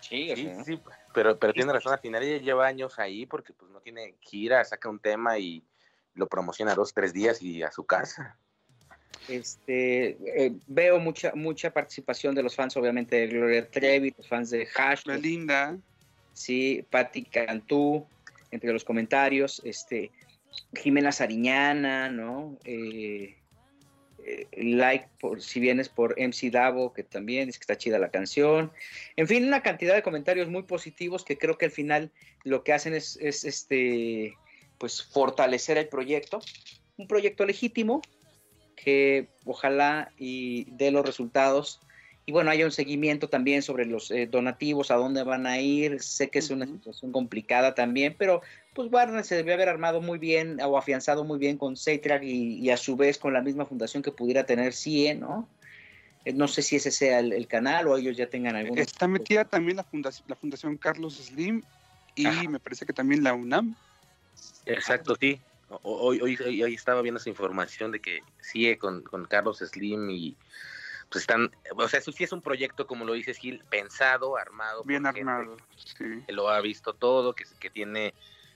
[0.00, 0.80] Sí, o Sí, sea, sí,
[1.12, 4.64] pero, pero tiene razón, al final ella lleva años ahí porque pues no tiene gira,
[4.64, 5.62] saca un tema y
[6.14, 8.38] lo promociona dos, tres días y a su casa.
[9.28, 14.50] Este, eh, veo mucha mucha participación de los fans, obviamente, de Gloria Trevi, los fans
[14.50, 15.76] de Hash, Belinda.
[16.32, 18.06] sí, Patti Cantú,
[18.50, 20.10] entre los comentarios, este,
[20.74, 22.58] Jimena Sariñana, ¿no?
[22.64, 23.36] Eh,
[24.24, 28.10] eh, like, por, si vienes por MC Davo, que también dice que está chida la
[28.10, 28.72] canción.
[29.16, 32.10] En fin, una cantidad de comentarios muy positivos que creo que al final
[32.44, 34.36] lo que hacen es, es este,
[34.78, 36.40] pues fortalecer el proyecto.
[36.96, 38.02] Un proyecto legítimo
[38.84, 41.80] que ojalá y dé los resultados.
[42.26, 46.02] Y bueno, haya un seguimiento también sobre los eh, donativos, a dónde van a ir.
[46.02, 48.42] Sé que es una situación complicada también, pero
[48.74, 52.58] pues Warner se debió haber armado muy bien o afianzado muy bien con Seitrack y,
[52.58, 55.48] y a su vez con la misma fundación que pudiera tener CIE, ¿no?
[56.26, 58.78] Eh, No sé si ese sea el, el canal o ellos ya tengan algún...
[58.78, 61.62] Está metida también la fundación, la fundación Carlos Slim
[62.14, 62.50] y Ajá.
[62.50, 63.74] me parece que también la UNAM.
[64.66, 65.40] Exacto, sí.
[65.70, 70.08] Hoy, hoy, hoy, hoy estaba viendo esa información de que sigue con, con Carlos Slim
[70.10, 70.36] y
[71.10, 74.84] pues están, o sea, eso sí es un proyecto, como lo dices Gil, pensado, armado.
[74.84, 75.56] Bien armado.
[75.76, 76.22] Sí.
[76.26, 78.14] que lo ha visto todo, que, que tiene,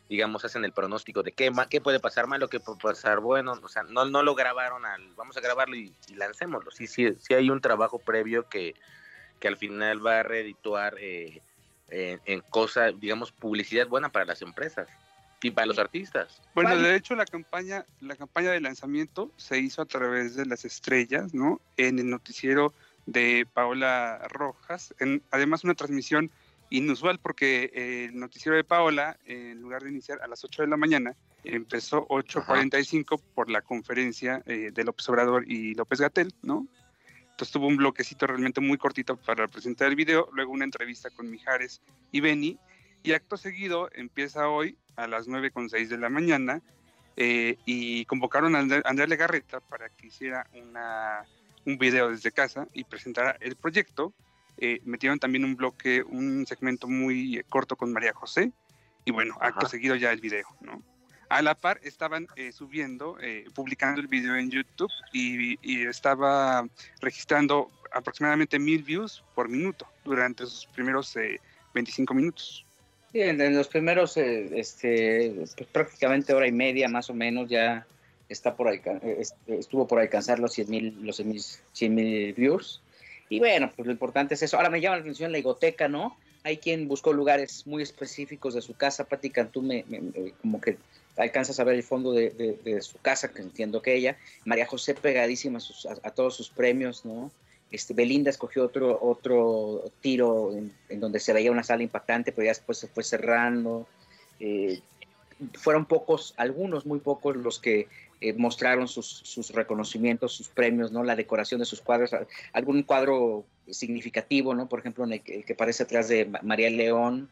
[0.08, 3.68] digamos, hacen el pronóstico de qué, qué puede pasar malo, qué puede pasar bueno, o
[3.68, 7.34] sea, no, no lo grabaron al, vamos a grabarlo y, y lancémoslo, sí, sí, sí
[7.34, 8.74] hay un trabajo previo que,
[9.38, 11.40] que al final va a redituar eh,
[11.88, 14.88] en, en cosas, digamos, publicidad buena para las empresas
[15.42, 16.40] y para los artistas.
[16.54, 16.88] Bueno, Vale.
[16.88, 21.34] de hecho la campaña, la campaña de lanzamiento se hizo a través de las estrellas,
[21.34, 21.60] ¿no?
[21.76, 22.72] En el noticiero
[23.06, 24.94] de Paola Rojas.
[25.00, 26.30] En, además una transmisión
[26.70, 30.68] inusual porque eh, el noticiero de Paola, en lugar de iniciar a las 8 de
[30.68, 36.66] la mañana, empezó 8.45 por la conferencia eh, de López Obrador y López Gatel, ¿no?
[37.32, 41.30] Entonces tuvo un bloquecito realmente muy cortito para presentar el video, luego una entrevista con
[41.30, 41.80] Mijares
[42.12, 42.58] y Beni,
[43.02, 46.60] y acto seguido empieza hoy a las 9.06 de la mañana
[47.16, 51.24] eh, y convocaron a André, Andrea Legarreta para que hiciera una,
[51.66, 54.12] un video desde casa y presentara el proyecto.
[54.58, 58.52] Eh, metieron también un bloque, un segmento muy eh, corto con María José
[59.04, 59.68] y bueno, acto Ajá.
[59.68, 60.82] seguido ya el video, ¿no?
[61.28, 63.16] A la par estaban eh, subiendo,
[63.54, 66.68] publicando el video en YouTube y, y estaba
[67.00, 71.40] registrando aproximadamente mil views por minuto durante sus primeros eh,
[71.74, 72.66] 25 minutos.
[73.12, 77.86] Sí, en, los primeros, eh, este, pues, prácticamente hora y media más o menos ya
[78.28, 81.16] está por eh, estuvo por alcanzar los 100 mil los
[81.72, 82.80] 100 mil views.
[83.28, 84.56] Y bueno, pues lo importante es eso.
[84.56, 86.16] Ahora me llama la atención la higoteca, ¿no?
[86.42, 89.04] Hay quien buscó lugares muy específicos de su casa.
[89.04, 90.78] Pati Cantú me, me- me- como que
[91.16, 92.30] alcanzas a ver el fondo de,
[92.82, 94.16] su casa, que entiendo que ella.
[94.46, 97.30] María José pegadísima a, sus- a todos sus premios, ¿no?
[97.72, 102.50] Este, Belinda escogió otro, otro tiro en, donde se veía una sala impactante, pero ya
[102.50, 103.88] después se fue cerrando.
[104.38, 104.80] Eh,
[105.54, 107.88] fueron pocos, algunos muy pocos los que
[108.20, 111.02] eh, mostraron sus, reconocimientos, sus premios, ¿no?
[111.02, 112.10] La decoración de sus cuadros,
[112.52, 114.68] algún cuadro significativo, ¿no?
[114.68, 117.28] Por ejemplo, en el que, el que parece atrás de Ma- María León,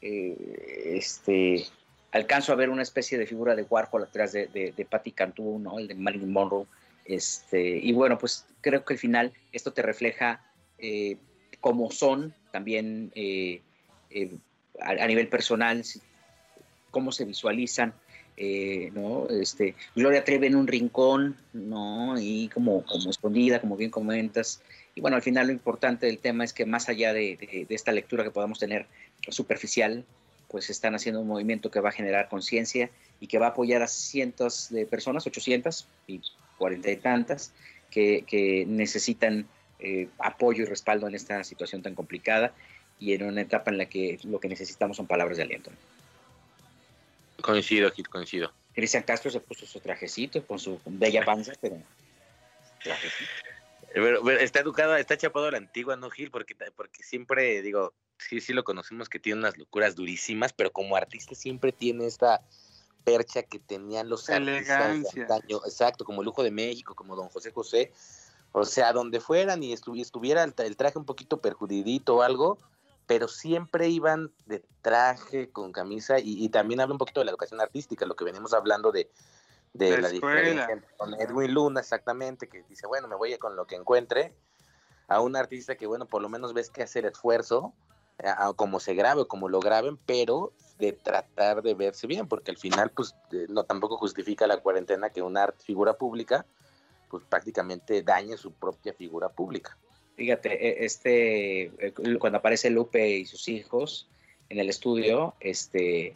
[0.00, 1.66] eh, este,
[2.10, 5.58] alcanzo a ver una especie de figura de Warhol atrás de, de, de Patti Cantú,
[5.58, 5.78] ¿no?
[5.78, 6.66] El de Marilyn Monroe.
[7.04, 10.44] Este, y bueno, pues creo que al final esto te refleja
[10.78, 11.16] eh,
[11.60, 13.60] cómo son también eh,
[14.10, 14.36] eh,
[14.80, 15.82] a, nivel personal,
[16.90, 17.94] cómo se visualizan,
[18.92, 19.28] ¿no?
[19.28, 22.18] Este, Gloria Trevi en un rincón, ¿no?
[22.20, 24.62] Y como, como escondida, como bien comentas.
[24.94, 27.74] Y bueno, al final lo importante del tema es que más allá de, de- de
[27.74, 28.86] esta lectura que podamos tener
[29.28, 30.04] superficial,
[30.48, 33.82] pues están haciendo un movimiento que va a generar conciencia y que va a apoyar
[33.82, 36.20] a cientos de personas, 800 y
[36.62, 37.52] cuarenta y tantas,
[37.90, 39.48] que, que necesitan
[39.80, 42.54] eh, apoyo y respaldo en esta situación tan complicada
[43.00, 45.72] y en una etapa en la que lo que necesitamos son palabras de aliento.
[47.40, 48.52] Coincido, Gil, coincido.
[48.74, 51.82] Cristian Castro se puso su trajecito con su bella panza, pero
[52.84, 53.30] trajecito.
[53.94, 56.30] Pero, pero está educado, está chapado a la antigua, ¿no, Gil?
[56.30, 60.96] Porque, porque siempre, digo, sí, sí lo conocemos que tiene unas locuras durísimas, pero como
[60.96, 62.40] artista siempre tiene esta
[63.04, 65.22] percha que tenían los artistas de Elegancia.
[65.22, 67.92] antaño, exacto, como Lujo de México, como Don José José,
[68.52, 72.22] o sea, donde fueran y estu- estuviera el, tra- el traje un poquito perjudidito o
[72.22, 72.58] algo,
[73.06, 77.30] pero siempre iban de traje, con camisa, y, y también habla un poquito de la
[77.32, 79.10] educación artística, lo que venimos hablando de,
[79.72, 80.40] de La la, escuela.
[80.40, 84.34] diferencia con Edwin Luna, exactamente, que dice, bueno, me voy con lo que encuentre,
[85.08, 87.72] a un artista que, bueno, por lo menos ves que hacer esfuerzo,
[88.18, 92.26] eh, a- como se grabe o como lo graben, pero de tratar de verse bien,
[92.26, 96.44] porque al final, pues, eh, no tampoco justifica la cuarentena que una figura pública,
[97.08, 99.78] pues prácticamente dañe su propia figura pública.
[100.16, 104.08] Fíjate, e- este, eh, cuando aparece Lupe y sus hijos
[104.48, 106.14] en el estudio, este,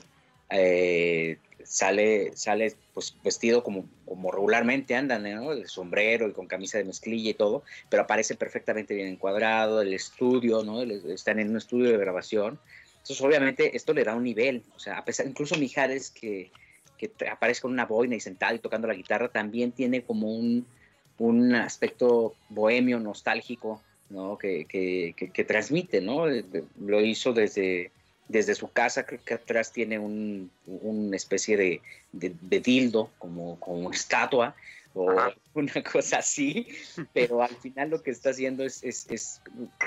[0.50, 5.52] eh, sale, sale pues vestido como, como regularmente andan, ¿no?
[5.52, 9.94] El sombrero y con camisa de mezclilla y todo, pero aparece perfectamente bien encuadrado, el
[9.94, 10.83] estudio, ¿no?
[10.83, 12.59] Están en un estudio de grabación.
[13.06, 16.50] Entonces, obviamente, esto le da un nivel, o sea, a pesar, incluso Mijares, que,
[16.98, 20.66] que aparece con una boina y sentado y tocando la guitarra, también tiene como un,
[21.18, 24.36] un aspecto bohemio, nostálgico, ¿no?
[24.36, 26.28] Que, que, que- que transmite, ¿no?
[26.28, 26.44] Eh,
[26.80, 27.92] Lo hizo desde,
[28.26, 33.60] desde su casa, creo que atrás tiene un, una especie de, de, de dildo, como,
[33.60, 34.56] como una estatua,
[34.94, 35.32] o Ajá.
[35.54, 36.66] una cosa así,
[37.12, 39.40] pero al final lo que está haciendo es, es, es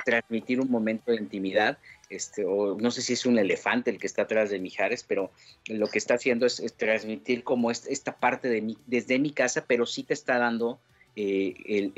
[0.06, 1.78] transmitir un momento de intimidad,
[2.10, 5.32] este, o no sé si es un elefante el que está atrás de Mijares, pero
[5.68, 9.66] lo que está haciendo es, transmitir como es- esta parte de mi, desde mi casa,
[9.68, 10.80] pero sí te está dando
[11.16, 11.92] eh, el,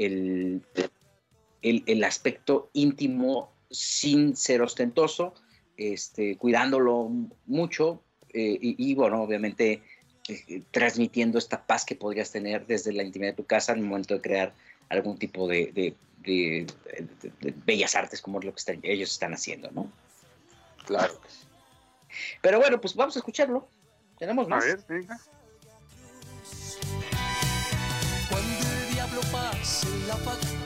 [1.62, 5.34] el, el- aspecto íntimo sin ser ostentoso,
[5.78, 7.10] este, cuidándolo
[7.46, 9.82] mucho eh, y, bueno, obviamente
[10.28, 14.14] eh, transmitiendo esta paz que podrías tener desde la intimidad de tu casa al momento
[14.16, 14.54] de crear
[14.90, 15.96] algún tipo de
[17.66, 19.92] bellas artes como es lo que están- ellos están haciendo, ¿no?
[20.86, 21.48] Claro que sí.
[22.42, 23.68] Pero bueno, pues vamos a escucharlo.
[24.18, 24.66] Tenemos A más.
[24.66, 25.20] ver, venga.
[28.30, 30.61] Cuando el diablo pase la factura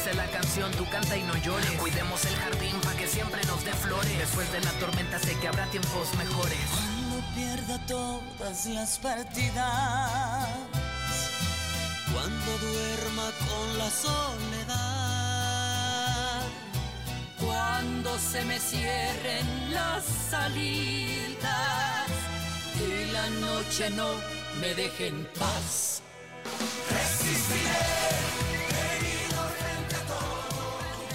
[0.00, 1.70] dice la canción, tú canta y no llores.
[1.72, 4.18] Cuidemos el jardín para que siempre nos dé flores.
[4.18, 6.58] Después de la tormenta sé que habrá tiempos mejores.
[6.70, 10.48] Cuando pierda todas las partidas,
[12.12, 14.80] cuando duerma con la soledad,
[17.38, 21.40] Cuando se me cierren las salidas
[22.76, 24.08] y la noche no
[24.60, 26.02] me deje en paz.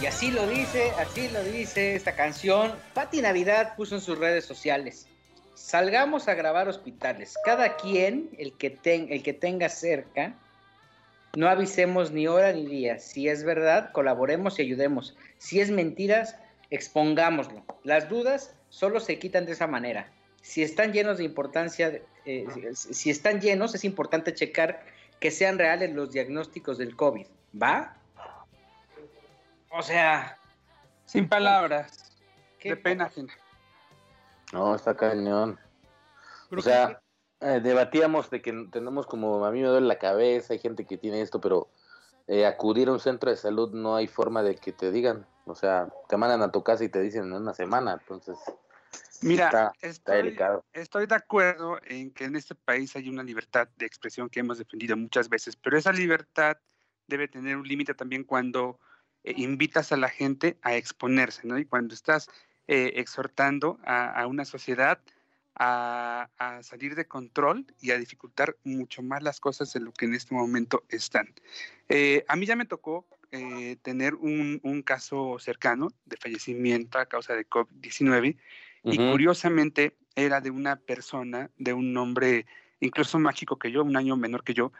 [0.02, 2.74] Y así lo dice, así lo dice esta canción.
[2.94, 5.08] Pati Navidad puso en sus redes sociales.
[5.54, 7.36] Salgamos a grabar hospitales.
[7.46, 10.36] Cada quien, el que, tenga cerca,
[11.36, 13.00] no avisemos ni hora ni día.
[13.00, 15.16] Si es verdad, colaboremos y ayudemos.
[15.38, 16.36] Si es mentiras,
[16.72, 17.64] expongámoslo.
[17.84, 20.12] Las dudas solo se quitan de esa manera.
[20.42, 24.84] Si están llenos de importancia, eh, si- si están llenos, es importante checar
[25.22, 27.26] que sean reales los diagnósticos del COVID.
[27.62, 27.98] ¿Va?
[29.72, 30.38] O sea,
[31.06, 32.18] Sin palabras.
[32.60, 33.34] qué De pena ajena.
[34.54, 35.60] No, está cañón.
[36.50, 37.02] Pero o sea,
[37.42, 40.98] eh, debatíamos de que tenemos como, a mí me duele la cabeza, hay gente que
[40.98, 41.70] tiene esto, pero
[42.28, 45.28] eh, acudir a un centro de salud no hay forma de que te digan.
[45.46, 48.38] O sea, te mandan a tu casa y te dicen en una semana, entonces
[49.22, 50.66] Mira, está, está estoy, delicado.
[50.74, 54.58] estoy de acuerdo en que en este país hay una libertad de expresión que hemos
[54.58, 56.58] defendido muchas veces, pero esa libertad
[57.08, 58.80] debe tener un límite también cuando
[59.26, 61.58] eh, invitas a la gente a exponerse, ¿no?
[61.60, 62.30] Y cuando estás
[62.68, 65.00] eh, exhortando a, a una sociedad
[65.56, 70.06] a, a salir de control y a dificultar mucho más las cosas de lo que
[70.06, 71.34] en este momento están.
[71.90, 77.06] Eh, a mí ya me tocó eh, tener un, un caso cercano de fallecimiento a
[77.06, 78.38] causa de COVID-19
[78.84, 79.12] y Ujú.
[79.12, 82.46] curiosamente era de una persona, de un hombre
[82.80, 84.72] incluso más chico que yo, un año menor que yo,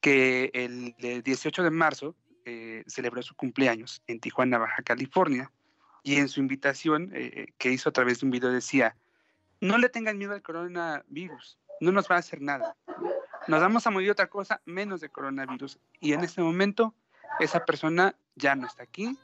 [0.00, 2.14] que el de 18 de marzo
[2.44, 5.50] eh, celebró su cumpleaños en Tijuana, Baja California,
[6.02, 8.96] y en su invitación eh, que hizo a través de un video decía,
[9.60, 12.76] no le tengan miedo al coronavirus, no nos va a hacer nada.
[13.46, 15.78] Nos vamos a morir otra cosa menos de coronavirus.
[16.00, 16.94] Y en este momento,
[17.40, 19.18] esa persona ya no está aquí,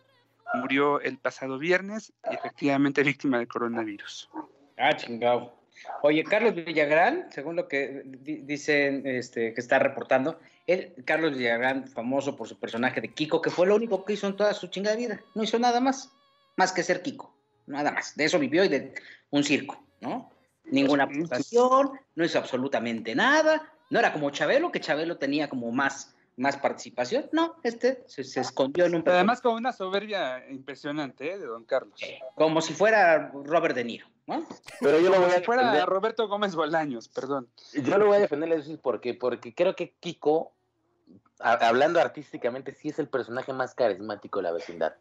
[0.55, 4.31] murió el pasado viernes y efectivamente víctima del coronavirus.
[4.79, 5.57] Ah, chingado.
[6.03, 10.39] Oye, Carlos Villagrán, según lo que di- dicen este, que está reportando,
[10.73, 14.27] él, Carlos Villagrán, famoso por su personaje de Kiko, que fue lo único que hizo
[14.27, 15.21] en toda su chingada vida.
[15.35, 16.13] No hizo nada más,
[16.57, 17.35] más que ser Kiko.
[17.67, 18.17] Nada más.
[18.17, 18.95] De eso vivió y de
[19.31, 20.31] un circo, ¿no?
[20.65, 23.73] Ninguna aportación, no hizo absolutamente nada.
[23.91, 27.29] No era como Chabelo, que Chabelo tenía como más, más participación.
[27.33, 31.39] No, este se, se escondió en un Pero además con una soberbia impresionante ¿eh?
[31.39, 32.01] de don Carlos.
[32.35, 34.47] como si fuera Robert De Niro, ¿no?
[34.81, 35.89] Pero yo lo voy a si fuera defender.
[35.89, 37.49] Roberto Gómez Bolaños, perdón.
[37.73, 40.53] Yo lo voy a defender, porque, porque creo que Kiko,
[41.41, 44.95] hablando artísticamente, sí es el personaje más carismático de la vecindad.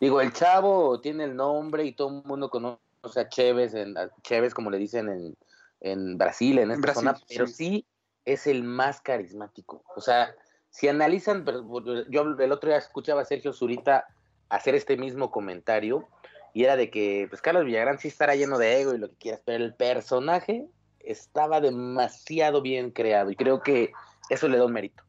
[0.00, 2.78] Digo, el chavo tiene el nombre y todo el mundo conoce
[3.20, 5.36] a Chévez, en, a Chévez como le dicen en,
[5.80, 7.54] en Brasil, en esta Brasil, zona, pero sí.
[7.54, 7.86] sí
[8.24, 9.82] es el más carismático.
[9.96, 10.34] O sea,
[10.70, 11.64] si analizan, pero
[12.08, 14.06] yo el otro día escuchaba a Sergio Zurita
[14.48, 16.08] hacer este mismo comentario
[16.52, 19.16] y era de que, pues Carlos Villagrán sí estará lleno de ego y lo que
[19.16, 20.66] quieras, pero el personaje
[21.00, 23.92] estaba demasiado bien creado y creo que
[24.30, 25.04] eso le da un mérito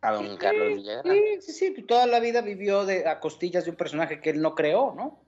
[0.00, 1.14] a don Carlos Villagrán.
[1.14, 4.40] Sí, sí, sí, toda la vida vivió de, a costillas de un personaje que él
[4.40, 5.18] no creó, ¿no?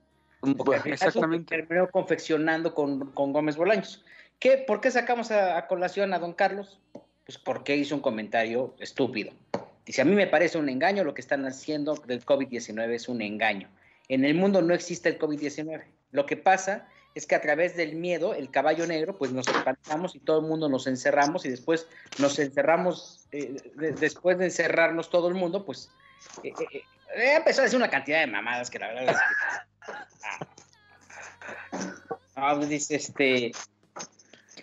[0.41, 1.55] Final Exactamente.
[1.55, 4.03] Terminó confeccionando con, con Gómez Bolaños.
[4.39, 6.79] ¿Qué, ¿Por qué sacamos a, a colación a don Carlos?
[7.25, 9.31] Pues porque hizo un comentario estúpido.
[9.85, 13.21] Dice, a mí me parece un engaño lo que están haciendo del COVID-19 es un
[13.21, 13.69] engaño.
[14.07, 15.83] En el mundo no existe el COVID-19.
[16.11, 20.15] Lo que pasa es que a través del miedo, el caballo negro, pues nos espantamos
[20.15, 21.87] y todo el mundo nos encerramos y después
[22.19, 25.89] nos encerramos, eh, de- después de encerrarnos todo el mundo, pues
[26.43, 26.83] eh, eh,
[27.15, 29.93] eh, empezó a decir una cantidad de mamadas que la verdad que...
[32.35, 33.51] Ah, pues dice este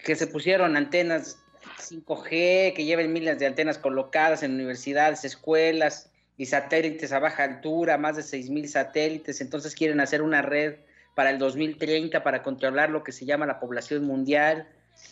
[0.05, 1.39] que se pusieron antenas
[1.81, 7.99] 5G, que lleven miles de antenas colocadas en universidades, escuelas y satélites a baja altura,
[7.99, 10.77] más de 6.000 satélites, entonces quieren hacer una red
[11.19, 14.69] para el 2030 para controlar lo que se llama la población mundial,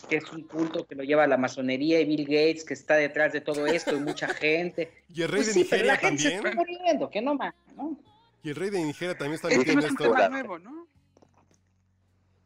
[0.08, 3.32] que es un punto que lo lleva la masonería y Bill Gates, que está detrás
[3.32, 4.92] de todo esto y mucha gente.
[5.12, 6.46] Y el rey Pues de sí, pero Nigeria la gente se también.
[6.46, 7.98] está muriendo, que no más, ¿no?
[8.44, 10.28] Y el rey de Nigeria también está Es que no metiendo es esto.
[10.30, 10.86] nuevo, ¿no?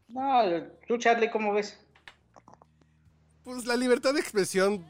[0.08, 0.42] No,
[0.88, 1.78] tú Charlie, ¿cómo ves?
[3.44, 4.86] Pues la libertad de expresión,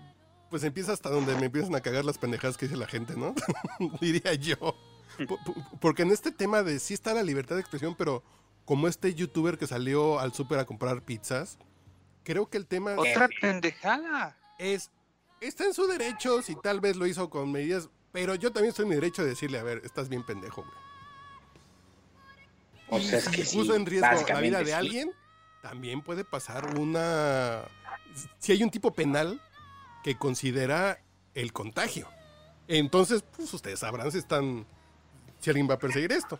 [0.48, 3.34] pues empieza hasta donde me empiezan a cagar las pendejadas que dice la gente, ¿no?
[4.00, 4.56] Diría yo.
[5.26, 8.22] Po- po- Porque en este tema de sí está la libertad de expresión, pero
[8.70, 11.58] como este youtuber que salió al súper a comprar pizzas,
[12.22, 14.38] creo que el tema Otra pendejada.
[14.60, 14.92] es,
[15.40, 18.84] está en su derecho, si tal vez lo hizo con medidas, pero yo también estoy
[18.84, 20.74] en mi derecho de decirle, a ver, estás bien pendejo, güey.
[22.90, 24.70] O sea, es si que sí, puso en riesgo la vida de sí.
[24.70, 25.10] alguien,
[25.62, 27.64] también puede pasar una...
[28.38, 29.42] Si hay un tipo penal
[30.04, 31.02] que considera
[31.34, 32.08] el contagio.
[32.68, 34.64] Entonces, pues ustedes sabrán si están...
[35.40, 36.38] Si alguien va a perseguir esto.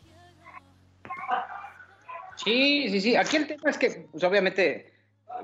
[2.45, 3.17] Sí, sí, sí.
[3.17, 4.93] Aquí el tema es que, pues obviamente,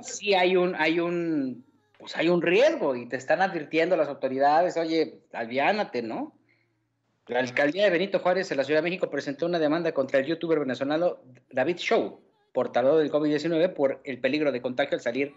[0.02, 1.64] sí hay un, hay un,
[1.98, 6.34] pues hay un riesgo y te están advirtiendo las autoridades, oye, aliviánate, ¿no?
[7.26, 10.26] La alcaldía de Benito Juárez en la Ciudad de México presentó una demanda contra el
[10.26, 11.18] youtuber venezolano
[11.50, 12.20] David Show,
[12.52, 15.34] portador del COVID-19, por el peligro de contagio al salir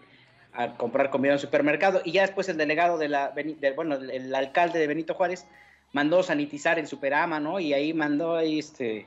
[0.52, 2.00] a comprar comida en supermercado.
[2.04, 3.34] Y ya después el delegado de la,
[3.74, 5.46] bueno, el, el alcalde de Benito Juárez
[5.92, 7.58] mandó sanitizar el Superama, ¿no?
[7.60, 9.06] Y ahí mandó ahí este...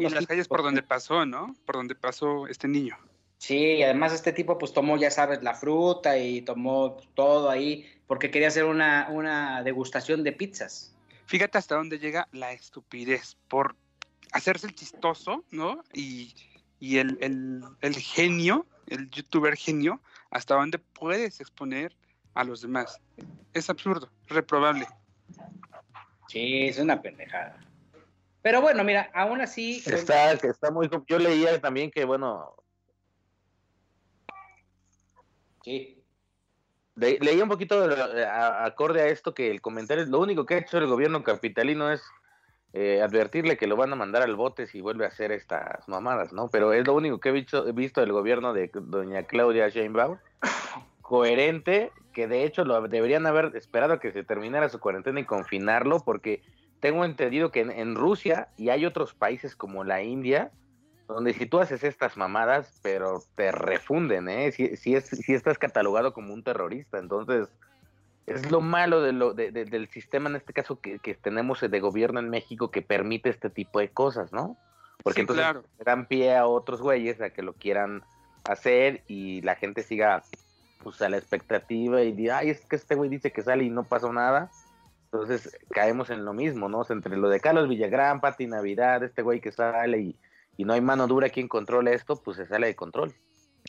[0.00, 1.54] Y las calles por donde pasó, ¿no?
[1.64, 2.96] Por donde pasó este niño.
[3.38, 7.86] Sí, y además este tipo pues tomó, ya sabes, la fruta y tomó todo ahí
[8.06, 10.94] porque quería hacer una, una degustación de pizzas.
[11.26, 13.76] Fíjate hasta dónde llega la estupidez por
[14.32, 15.84] hacerse el chistoso, ¿no?
[15.92, 16.34] Y,
[16.80, 21.94] y el, el- el genio, el youtuber genio, hasta dónde puedes exponer
[22.34, 23.00] a los demás.
[23.52, 24.86] Es absurdo, reprobable.
[26.28, 27.60] Sí, es una pendejada.
[28.44, 29.82] Pero bueno, mira, aún así...
[29.86, 30.90] Está, está muy.
[31.06, 32.54] Yo leía también que, bueno,
[35.64, 36.04] Sí.
[36.94, 40.56] Le- leí un poquito de- a- acorde a esto que el comentario, lo único que
[40.56, 42.02] ha hecho el gobierno capitalino es
[42.74, 46.34] eh, advertirle que lo van a mandar al bote si vuelve a hacer estas mamadas,
[46.34, 46.50] ¿no?
[46.50, 50.18] Pero es lo único que he visto, he visto del gobierno de doña Claudia Sheinbaum,
[51.00, 55.24] coherente, que de hecho lo deberían haber esperado a que se terminara su cuarentena y
[55.24, 56.42] confinarlo, porque
[56.80, 60.50] tengo entendido que en, en Rusia y hay otros países como la India,
[61.08, 64.52] donde si tú haces estas mamadas, pero te refunden, ¿eh?
[64.52, 67.48] Si, si, es, si estás catalogado como un terrorista, entonces
[68.26, 71.60] es lo malo de lo, de- de- del sistema, en este caso, que, que tenemos
[71.60, 74.56] de gobierno en México que permite este tipo de cosas, ¿no?
[75.02, 75.64] Porque Sí, entonces claro.
[75.84, 78.02] dan pie a otros güeyes a que lo quieran
[78.44, 80.22] hacer y la gente siga
[80.82, 83.70] pues a la expectativa y diga, ay, es que este güey dice que sale y
[83.70, 84.50] no pasó nada.
[85.14, 86.80] Entonces caemos en lo mismo, ¿no?
[86.80, 90.18] O sea, entre lo de Carlos Villagrán, Pati Navidad, este güey que sale y,
[90.56, 93.14] y no hay mano dura quien controle esto, pues se sale de control.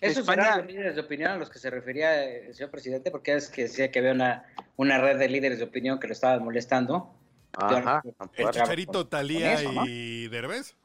[0.02, 3.36] Esos España- los líderes de opinión a los que se refería el señor presidente, porque
[3.36, 6.44] es que decía que había una, una red de líderes de opinión que lo estaban
[6.44, 7.16] molestando.
[7.54, 8.02] Ajá.
[8.34, 9.86] El Chicharito, con Talía eso, ¿no?
[9.86, 10.76] y Derbez.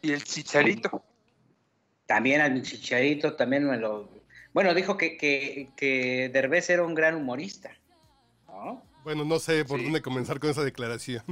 [0.00, 1.04] Y el chicharito.
[2.06, 4.08] También al Chicharito, también me lo...
[4.54, 7.70] Bueno, dijo que, que, que Derbez era un gran humorista.
[9.02, 9.04] ¿No?
[9.04, 9.84] Bueno, no sé por Sí.
[9.84, 11.22] dónde comenzar con esa declaración.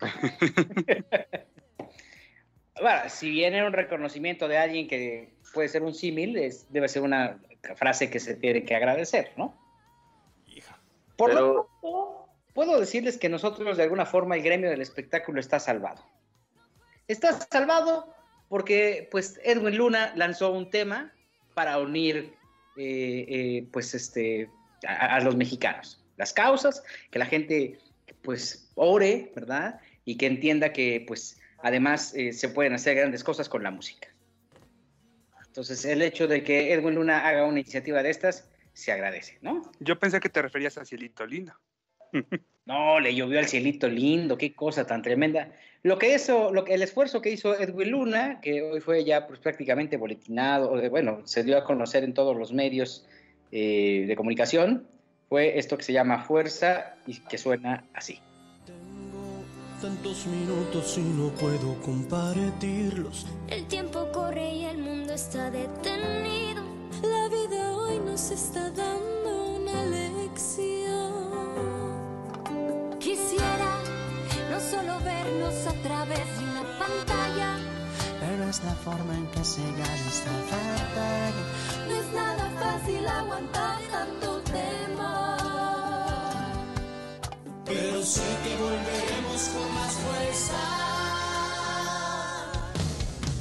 [2.78, 6.88] Bueno, si bien era un reconocimiento de alguien que puede ser un símil, es- debe
[6.88, 7.40] ser una
[7.74, 9.56] frase que se tiene que agradecer, ¿no?
[10.46, 10.78] Hija.
[11.16, 15.40] Por Pero- lo tanto, puedo decirles que nosotros, de alguna forma, el gremio del espectáculo
[15.40, 16.04] está salvado.
[17.08, 18.12] Está salvado
[18.50, 21.14] porque, pues, Edwin Luna lanzó un tema
[21.54, 22.34] para unir,
[22.76, 24.50] eh, eh, pues, este,
[24.86, 26.04] a, a los mexicanos.
[26.16, 27.78] Las causas, que la gente,
[28.22, 29.80] pues, ore, ¿verdad?
[30.04, 34.08] Y que entienda que, pues, además eh, se pueden hacer grandes cosas con la música.
[35.46, 39.62] Entonces, el hecho de que Edwin Luna haga una iniciativa de estas, se agradece, ¿no?
[39.80, 41.54] Yo pensé que te referías a Cielito Lindo.
[42.66, 45.52] No, le llovió al cielito lindo, qué cosa tan tremenda.
[45.84, 49.28] Lo que hizo, lo que, el esfuerzo que hizo Edwin Luna, que hoy fue ya
[49.28, 53.06] pues, prácticamente boletinado, bueno, se dio a conocer en todos los medios
[53.52, 54.88] eh, de comunicación,
[55.28, 58.20] fue esto que se llama Fuerza y que suena así.
[58.64, 59.44] Tengo
[59.80, 63.26] tantos minutos y no puedo compartirlos.
[63.48, 66.62] El tiempo corre y el mundo está detenido.
[67.02, 71.16] La vida hoy nos está dando una lección.
[73.00, 73.80] Quisiera
[74.50, 77.58] no solo vernos a través de una pantalla.
[78.20, 81.44] Pero es la forma en que se gana esta batalla.
[81.86, 84.95] No es nada fácil aguantar tanto temor.
[87.66, 90.54] Pero sé que volveremos con más fuerza.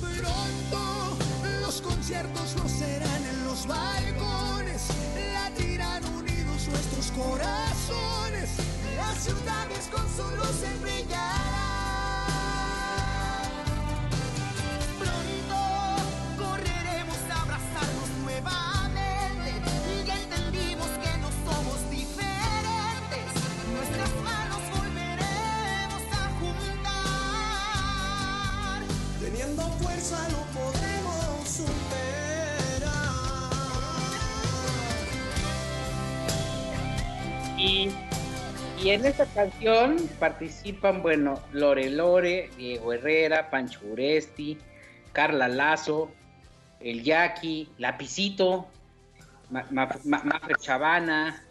[0.02, 1.18] Pronto
[1.62, 4.82] los conciertos no serán en los balcones,
[5.34, 8.50] latirán unidos nuestros corazones,
[8.98, 11.65] las ciudades con su luz brillarán.
[37.58, 37.90] Y,
[38.90, 44.60] en esta canción participan, bueno, Lore Lore, Diego Herrera, Pancho Uresti,
[45.12, 46.12] Carla Lazo,
[46.80, 48.68] el Jackie, Lapicito,
[49.50, 51.45] Ma- Ma- Chavana,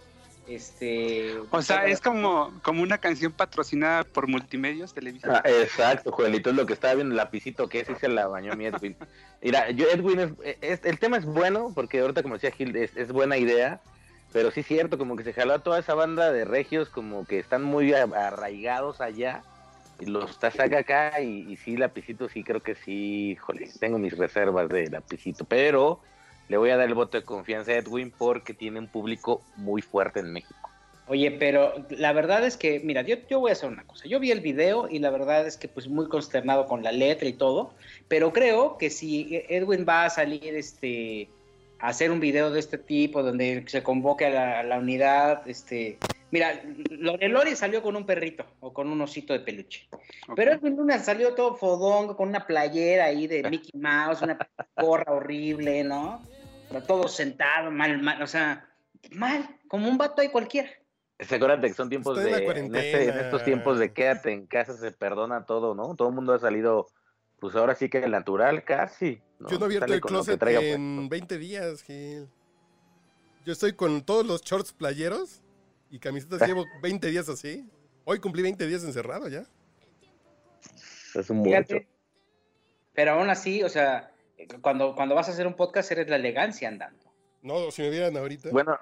[0.46, 1.38] este...
[1.50, 5.32] O sea, es como, como una canción patrocinada por Multimedios Televisión.
[5.34, 8.54] Ah, exacto, Joelito, es lo que estaba viendo el lapicito que ese se la bañó
[8.56, 8.96] mi Edwin.
[9.40, 12.96] Mira, yo Edwin, es, es- el tema es bueno, porque ahorita como decía Gil, es,
[12.96, 13.80] es buena idea,
[14.32, 17.24] pero sí es cierto, como que se jaló a toda esa banda de regios, como
[17.26, 19.44] que están muy arraigados allá,
[20.00, 23.98] y los está- saca acá, y, y sí, lapicito, sí creo que sí, híjole, tengo
[23.98, 26.00] mis reservas de lapicito, pero
[26.48, 29.82] le voy a dar el voto de confianza a Edwin porque tiene un público muy
[29.82, 30.70] fuerte en México.
[31.06, 34.06] Oye, pero la verdad es que, mira, yo, yo voy a hacer una cosa.
[34.08, 37.28] Yo vi el video y la verdad es que pues muy consternado con la letra
[37.28, 37.74] y todo,
[38.08, 41.28] pero creo que si Edwin va a salir este
[41.78, 45.46] a hacer un video de este tipo donde se convoque a la, a la unidad,
[45.46, 45.98] este,
[46.30, 49.86] mira, Lore Lore salió con un perrito o con un osito de peluche.
[50.34, 54.38] Pero Edwin Luna salió todo fodongo con una playera ahí de Mickey Mouse, una
[54.76, 56.22] gorra horrible, ¿no?
[56.86, 58.68] Todo sentado, mal, mal, o sea,
[59.12, 60.68] mal, como un vato ahí cualquiera.
[61.20, 62.46] Se acuérdate que son tiempos Estoy de.
[62.58, 65.94] En, este- en estos tiempos de quédate en casa se perdona todo, ¿no?
[65.94, 66.88] Todo el mundo ha salido,
[67.38, 69.20] pues ahora sí que el natural, casi.
[69.48, 72.28] Yo no he abierto Sale el closet traiga en 20 días, Gil.
[73.44, 75.42] Yo estoy con todos los shorts playeros
[75.90, 76.46] y camisetas.
[76.46, 77.68] llevo 20 días así.
[78.04, 79.44] Hoy cumplí 20 días encerrado ya.
[81.14, 81.86] Es un Fíjate, mucho.
[82.92, 84.10] Pero aún así, o sea,
[84.60, 87.04] cuando, cuando vas a hacer un podcast eres la elegancia andando.
[87.42, 88.50] No, si me vieran ahorita.
[88.50, 88.78] Bueno,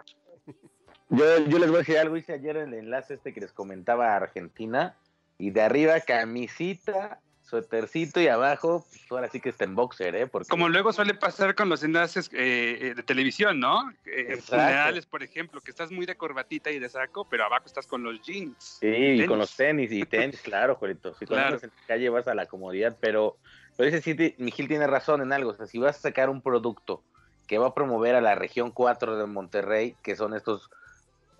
[1.09, 2.17] yo, yo les voy a decir algo.
[2.17, 4.97] Hice ayer el enlace este que les comentaba a Argentina.
[5.39, 10.27] Y de arriba, camisita, suétercito y abajo, pues ahora sí que está en boxer, ¿eh?
[10.29, 13.91] Porque Como luego suele pasar con los enlaces eh, eh, de televisión, ¿no?
[14.05, 14.53] Eh, Exacto.
[14.53, 18.05] funerales, por ejemplo, que estás muy de corbatita y de saco, pero abajo estás con
[18.05, 18.79] los jeans.
[18.81, 21.13] Sí, y con los tenis y tenis, claro, Juelito.
[21.15, 21.65] Si cuando Claro.
[21.65, 23.37] en la calle vas a la comodidad, pero,
[23.83, 25.51] Pero ese sí, Miguel tiene razón en algo.
[25.51, 27.03] O sea, si vas a sacar un producto
[27.49, 30.71] que va a promover a la región 4 de Monterrey, que son estos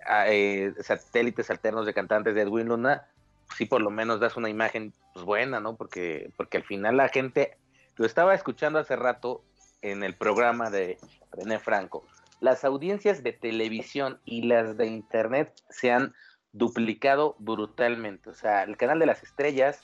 [0.05, 3.07] ah, eh, satélites alternos de cantantes de Edwin Luna,
[3.55, 5.77] sí por lo menos das una imagen pues, buena, ¿no?
[5.77, 7.55] Porque, porque al final la gente,
[7.95, 9.41] lo estaba escuchando hace rato
[9.81, 10.97] en el programa de
[11.31, 12.05] René Franco,
[12.41, 16.13] las audiencias de televisión y las de internet se han
[16.51, 18.29] duplicado brutalmente.
[18.29, 19.81] O sea, el canal de las estrellas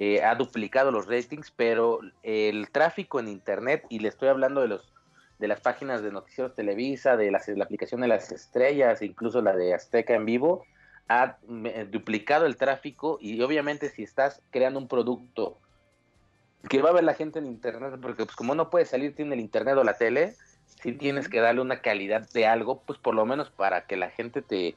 [0.00, 4.68] eh, ha duplicado los ratings, pero el tráfico en internet, y le estoy hablando de
[4.68, 4.94] los
[5.38, 9.42] de las páginas de noticieros Televisa, de, las, de la aplicación de las estrellas, incluso
[9.42, 10.66] la de Azteca en vivo,
[11.08, 15.58] ha me- duplicado el tráfico y obviamente si estás creando un producto
[16.68, 19.34] que va a ver la gente en internet, porque pues como no puede salir tiene
[19.34, 20.36] el internet o la tele,
[20.82, 24.10] si tienes que darle una calidad de algo, pues por lo menos para que la
[24.10, 24.76] gente te,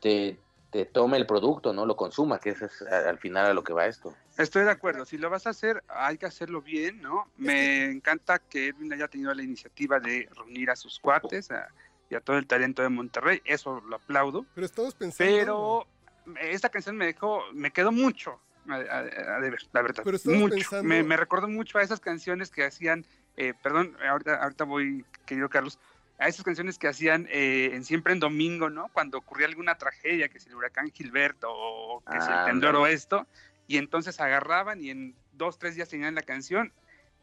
[0.00, 1.84] te, te tome el producto, ¿no?
[1.84, 4.16] Lo consuma, que eso es al final a lo que va esto.
[4.38, 7.30] Estoy de acuerdo, si lo vas a hacer, hay que hacerlo bien, ¿no?
[7.36, 11.68] Me encanta que Edwin haya tenido la iniciativa de reunir a sus cuates a-
[12.08, 15.86] y a todo el talento de Monterrey, eso lo aplaudo, Pero estamos pensando.
[16.26, 20.16] pero esta canción me dejó, me quedó mucho, a, a- a deber, la verdad, Pero
[20.16, 20.54] estamos mucho.
[20.56, 23.04] pensando- Me, me recordó mucho a esas canciones que hacían,
[23.36, 25.78] eh, perdón, ahorita, ahorita voy, querido Carlos,
[26.18, 28.88] a esas canciones que hacían eh, en Siempre en Domingo, ¿no?
[28.92, 32.76] Cuando ocurría alguna tragedia, que si el huracán Gilberto o que si el Ah, temblor
[32.76, 32.92] ándale.
[32.92, 33.26] o esto,
[33.66, 36.72] y entonces agarraban y en dos, tres días tenían la canción.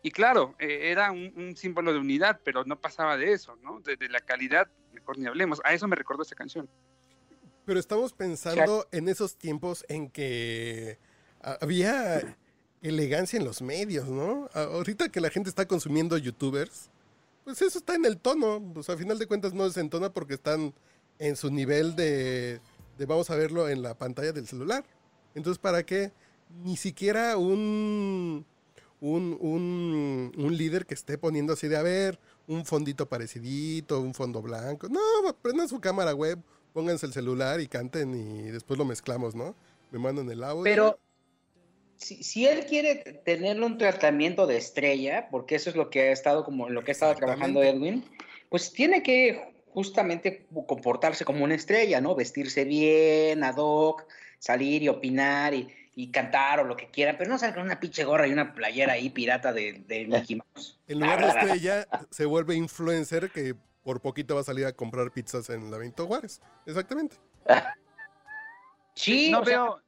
[0.01, 3.79] Y claro, eh, era un, un símbolo de unidad, pero no pasaba de eso, ¿no?
[3.81, 5.61] De, de la calidad, mejor ni hablemos.
[5.63, 6.69] A eso me recordó esa canción.
[7.65, 10.97] Pero estamos pensando en esos tiempos en que
[11.41, 12.35] había
[12.81, 14.49] elegancia en los medios, ¿no?
[14.53, 16.89] Ahorita que la gente está consumiendo youtubers,
[17.49, 18.61] pues eso está en el tono.
[18.73, 20.73] Pues a final de cuentas no desentona porque están
[21.17, 22.61] en su nivel de,
[23.07, 24.85] vamos a verlo en la pantalla del celular.
[25.33, 26.11] Entonces, ¿para qué?
[26.63, 28.45] Ni siquiera un,
[29.01, 34.13] un, un, un líder que esté poniendo así de, a ver, un fondito parecidito, un
[34.13, 34.87] fondo blanco.
[34.87, 34.99] No,
[35.41, 36.39] prendan su cámara web,
[36.73, 39.55] pónganse el celular y canten y después lo mezclamos, ¿no?
[39.91, 40.63] Me mandan el audio.
[40.63, 40.99] Pero
[41.99, 46.11] si, si él quiere tenerle un tratamiento de estrella, porque eso es lo que ha
[46.11, 48.05] estado como lo que ha estado trabajando Edwin,
[48.49, 52.15] pues tiene que justamente comportarse como una estrella, ¿no?
[52.15, 54.05] Vestirse bien, ad hoc,
[54.39, 57.79] salir y opinar y, y cantar o lo que quiera, pero no salir con una
[57.79, 60.79] pinche gorra y una playera ahí pirata de, de Mickey Mouse.
[60.87, 65.11] En lugar de estrella, se vuelve influencer que por poquito va a salir a comprar
[65.11, 66.41] pizzas en la Benito Juárez.
[66.65, 67.17] Exactamente.
[68.95, 69.81] Sí, no o sea, veo,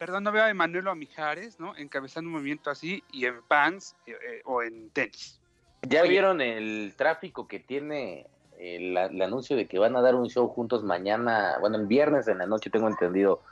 [0.00, 1.76] perdón, no veo a Emanuel o a Mijares, ¿no?
[1.76, 5.38] Encabezando un movimiento así y en pants eh, eh, o en tenis.
[5.82, 6.08] ¿Ya Oye.
[6.12, 8.26] vieron el tráfico que tiene
[8.58, 11.58] el, el anuncio de que van a dar un show juntos mañana?
[11.60, 13.42] Bueno, el viernes en la noche, tengo entendido,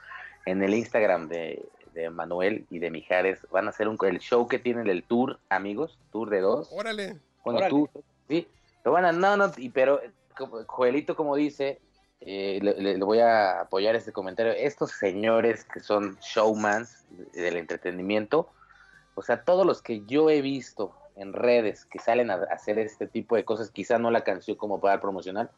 [0.47, 3.47] en el Instagram de, de Manuel y de Mijares.
[3.51, 6.71] Van a hacer un, el show que tienen el tour, amigos, tour de dos.
[6.73, 7.19] Órale.
[7.45, 7.71] Bueno, Órale.
[7.71, 7.91] tú,
[8.27, 8.49] sí,
[8.87, 11.79] lo van a, no, no, y, pero eh, como- Joelito, como dice,
[12.21, 14.53] eh, le, voy a apoyar este comentario.
[14.53, 18.51] Estos señores que son showmans del entretenimiento,
[19.15, 23.07] o sea, todos los que yo he visto en redes que salen a hacer este
[23.07, 25.51] tipo de cosas, quizá no la canción como para promocionar,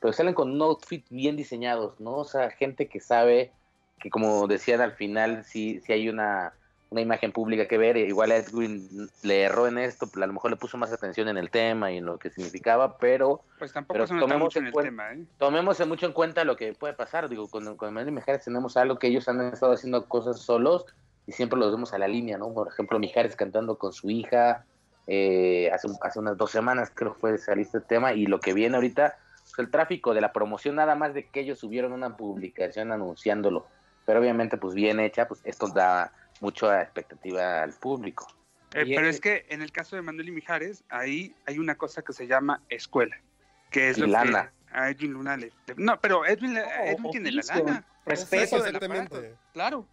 [0.00, 2.16] pero salen con un outfit bien diseñados, ¿no?
[2.16, 3.52] O sea, gente que sabe
[3.98, 6.52] que, como decían al final, si, si hay una,
[6.90, 10.56] una imagen pública que ver, igual Edwin le erró en esto, a lo mejor le
[10.56, 14.06] puso más atención en el tema y en lo que significaba, pero Pues tampoco Pero
[14.06, 15.24] se tomemos mucho en en el tema, ¿eh?
[15.36, 17.28] tomemos mucho en cuenta lo que puede pasar.
[17.28, 20.86] Digo, con, con Manuel y Mijares tenemos algo que ellos han estado haciendo cosas solos
[21.26, 22.52] y siempre los vemos a la línea, ¿no?
[22.52, 24.64] Por ejemplo, Mijares cantando con su hija,
[25.08, 28.54] eh, hace, hace unas dos semanas creo que fue salir este tema y lo que
[28.54, 32.16] viene ahorita, pues el tráfico de la promoción, nada más de que ellos subieron una
[32.16, 33.66] publicación anunciándolo,
[34.04, 38.26] pero obviamente pues bien hecha, pues esto da mucha expectativa al público.
[38.74, 41.76] Eh, pero es- es que en el caso de Manuel y Mijares, ahí hay una
[41.76, 43.16] cosa que se llama escuela,
[43.70, 44.52] que es Y lo lana.
[44.68, 45.52] que a Edwin Luna le...
[45.76, 47.86] No, pero Edwin, le- Edwin tiene la lana.
[48.04, 49.08] respeto de la.
[49.52, 49.86] Claro.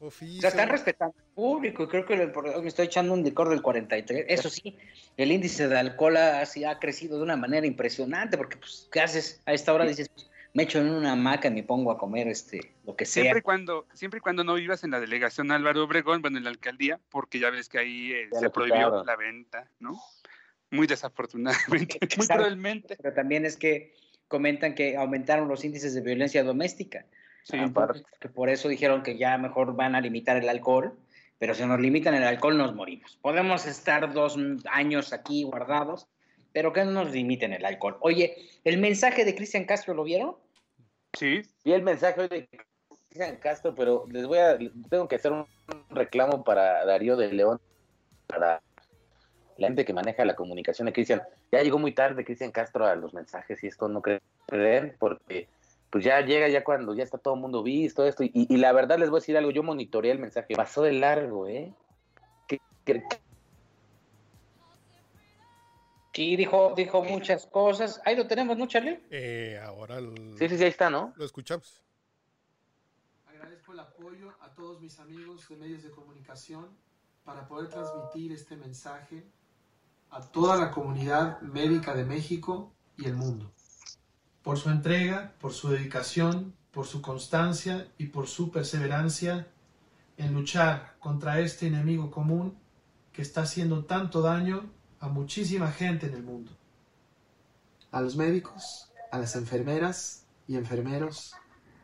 [0.00, 0.40] O Oficio.
[0.42, 2.16] sea, están respetando al público y creo que
[2.62, 4.26] me estoy echando un licor del 43.
[4.28, 4.78] Eso sí,
[5.16, 9.42] el índice de alcohol ha, ha crecido de una manera impresionante porque, pues, ¿qué haces?
[9.44, 12.28] A esta hora dices, pues, me echo en una hamaca y me pongo a comer
[12.28, 13.22] este, lo que sea.
[13.22, 16.44] Siempre y cuando, siempre y cuando no vivas en la delegación Álvaro Obregón, bueno, en
[16.44, 19.06] la alcaldía, porque ya ves que ahí eh, se prohibió quitaron.
[19.06, 20.00] la venta, ¿no?
[20.70, 22.96] Muy desafortunadamente, muy cruelmente.
[23.00, 23.94] Pero también es que
[24.26, 27.06] comentan que aumentaron los índices de violencia doméstica.
[27.44, 30.98] Sí, Entonces, que por eso dijeron que ya mejor van a limitar el alcohol,
[31.38, 33.18] pero si nos limitan el alcohol nos morimos.
[33.22, 34.36] Podemos estar dos
[34.70, 36.08] años aquí guardados,
[36.58, 37.98] pero que no nos limiten el alcohol.
[38.00, 38.34] Oye,
[38.64, 40.34] ¿el mensaje de Cristian Castro lo vieron?
[41.12, 41.42] sí.
[41.64, 42.48] Vi el mensaje hoy de
[42.88, 44.58] Cristian Castro, pero les voy a,
[44.90, 45.46] tengo que hacer un
[45.90, 47.60] reclamo para Darío de León.
[48.26, 48.60] para
[49.56, 51.22] la gente que maneja la comunicación de Cristian.
[51.52, 55.46] Ya llegó muy tarde Cristian Castro a los mensajes y esto no creen porque
[55.90, 58.72] pues ya llega ya cuando ya está todo el mundo visto esto y, y la
[58.72, 61.72] verdad les voy a decir algo, yo monitoreé el mensaje, pasó de largo, ¿eh?
[62.48, 63.04] ¿Qué- qué-
[66.18, 68.00] Sí, dijo, dijo muchas cosas.
[68.04, 68.98] Ahí lo tenemos, ¿no, Charlie?
[69.08, 70.00] Eh, ahora
[70.36, 71.12] Sí, sí, sí, ahí está, ¿no?
[71.14, 71.80] lo escuchamos.
[73.24, 76.66] Agradezco el apoyo a todos mis amigos de medios de comunicación
[77.22, 79.28] para poder transmitir este mensaje
[80.10, 83.52] a toda la comunidad médica de México y el mundo.
[84.42, 89.46] Por su entrega, por su dedicación, por su constancia y por su perseverancia
[90.16, 92.58] en luchar contra este enemigo común
[93.12, 94.68] que está haciendo tanto daño
[95.00, 96.52] a muchísima gente en el mundo.
[97.90, 101.34] A los médicos, a las enfermeras y enfermeros,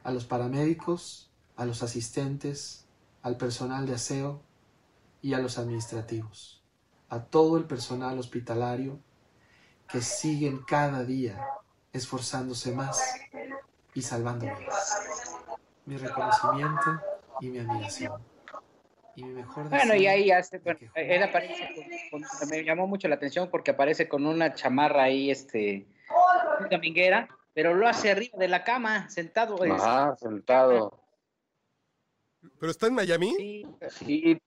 [0.03, 2.87] a los paramédicos, a los asistentes,
[3.23, 4.43] al personal de aseo
[5.23, 6.63] y a los administrativos,
[7.09, 8.99] a todo el personal hospitalario
[9.89, 11.41] que siguen cada día
[11.93, 13.01] esforzándose más
[13.95, 14.97] y salvando vidas.
[15.87, 17.01] Mi reconocimiento
[17.41, 18.34] y mi admiración.
[19.17, 21.69] Y mi mejor Bueno, y ahí hace, bueno, que él aparece
[22.11, 25.87] con, con- me llamó mucho la atención porque aparece con una chamarra ahí, este,
[26.71, 29.57] dominguera, pero lo hace arriba de la cama, sentado.
[29.63, 30.99] Ajá, sentado.
[32.59, 33.35] ¿Pero está en Miami?
[33.37, 34.39] Sí, Sí.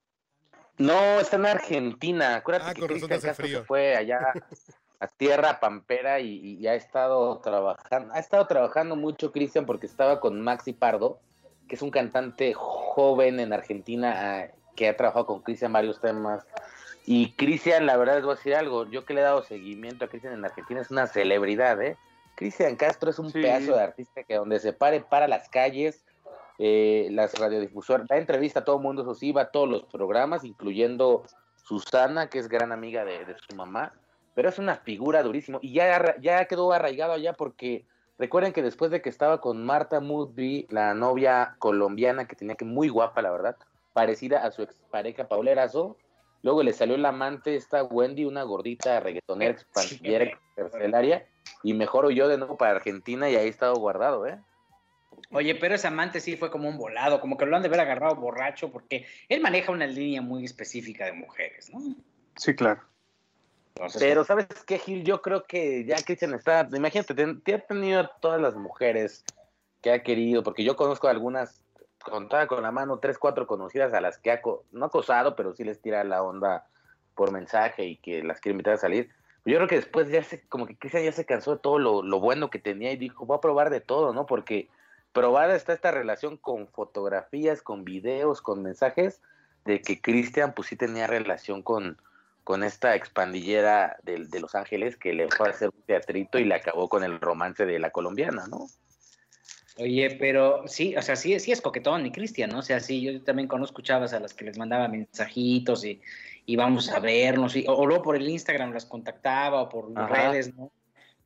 [0.79, 2.35] No, está en Argentina.
[2.35, 3.59] Acuérdate Ah, que con razón Cristian hace Castro frío.
[3.61, 4.19] se fue allá
[4.99, 8.13] a tierra pampera y, y- y ha estado trabajando.
[8.13, 11.19] Ha estado trabajando mucho Cristian porque estaba con Maxi Pardo,
[11.67, 16.45] que es un cantante joven en Argentina ah, que ha trabajado con Cristian varios temas.
[17.05, 20.05] Y Cristian, la verdad les voy a decir algo, yo que le he dado seguimiento
[20.05, 21.97] a Cristian en Argentina es una celebridad, ¿eh?
[22.35, 23.41] Cristian Castro es un Sí.
[23.41, 26.05] pedazo de artista que donde se pare para las calles,
[26.59, 29.83] eh, las radiodifusoras, da entrevista a todo el mundo, eso sí, va a todos los
[29.85, 31.23] programas, incluyendo
[31.63, 33.93] Susana, que es gran amiga de, de su mamá,
[34.35, 37.85] pero es una figura durísimo y ya, ya quedó arraigado allá porque
[38.17, 42.65] recuerden que después de que estaba con Marta Mudby, la novia colombiana que tenía que
[42.65, 43.57] muy guapa, la verdad,
[43.93, 45.97] parecida a su expareja Paula Erazo,
[46.43, 51.27] luego le salió la amante esta Wendy, una gordita reggaetonera, expansiera, carcelaria,
[51.63, 54.39] y mejor huyó de nuevo para Argentina y ahí ha estado guardado, ¿eh?
[55.31, 57.79] Oye, pero ese amante sí fue como un volado, como que lo han de haber
[57.79, 61.79] agarrado borracho, porque él maneja una línea muy específica de mujeres, ¿no?
[62.35, 62.81] Sí, claro.
[63.77, 65.03] Entonces, Pero ¿sabes qué, Gil?
[65.03, 69.23] Yo creo que ya Cristian está, imagínate, te, te ha tenido todas las mujeres
[69.81, 71.63] que ha querido, porque yo conozco algunas,
[72.03, 75.63] contada con la mano, tres, cuatro conocidas a las que ha, no acosado, pero sí
[75.63, 76.67] les tira la onda
[77.13, 79.11] por mensaje y que las quiere invitar a salir.
[79.45, 82.01] Yo creo que después ya se, como que Cristian ya se cansó de todo lo,
[82.01, 84.25] lo bueno que tenía y dijo, voy a probar de todo, ¿no?
[84.25, 84.69] Porque
[85.13, 89.21] probada está esta relación con fotografías, con videos, con mensajes,
[89.65, 91.97] de que Cristian pues sí tenía relación con,
[92.47, 96.45] con esta expandillera de, de, Los Ángeles que le fue a hacer un teatrito y
[96.45, 98.67] le acabó con el romance de la colombiana, ¿no?
[99.79, 102.59] Oye, pero sí, o sea, sí, sí es coquetón y Cristian, ¿no?
[102.59, 106.01] O sea, sí, yo también conozco chavas a las que les mandaba mensajitos y,
[106.45, 109.91] y vamos a vernos, y, o, o, luego por el Instagram las contactaba o por
[109.93, 110.31] Ajá.
[110.31, 110.71] redes, ¿no?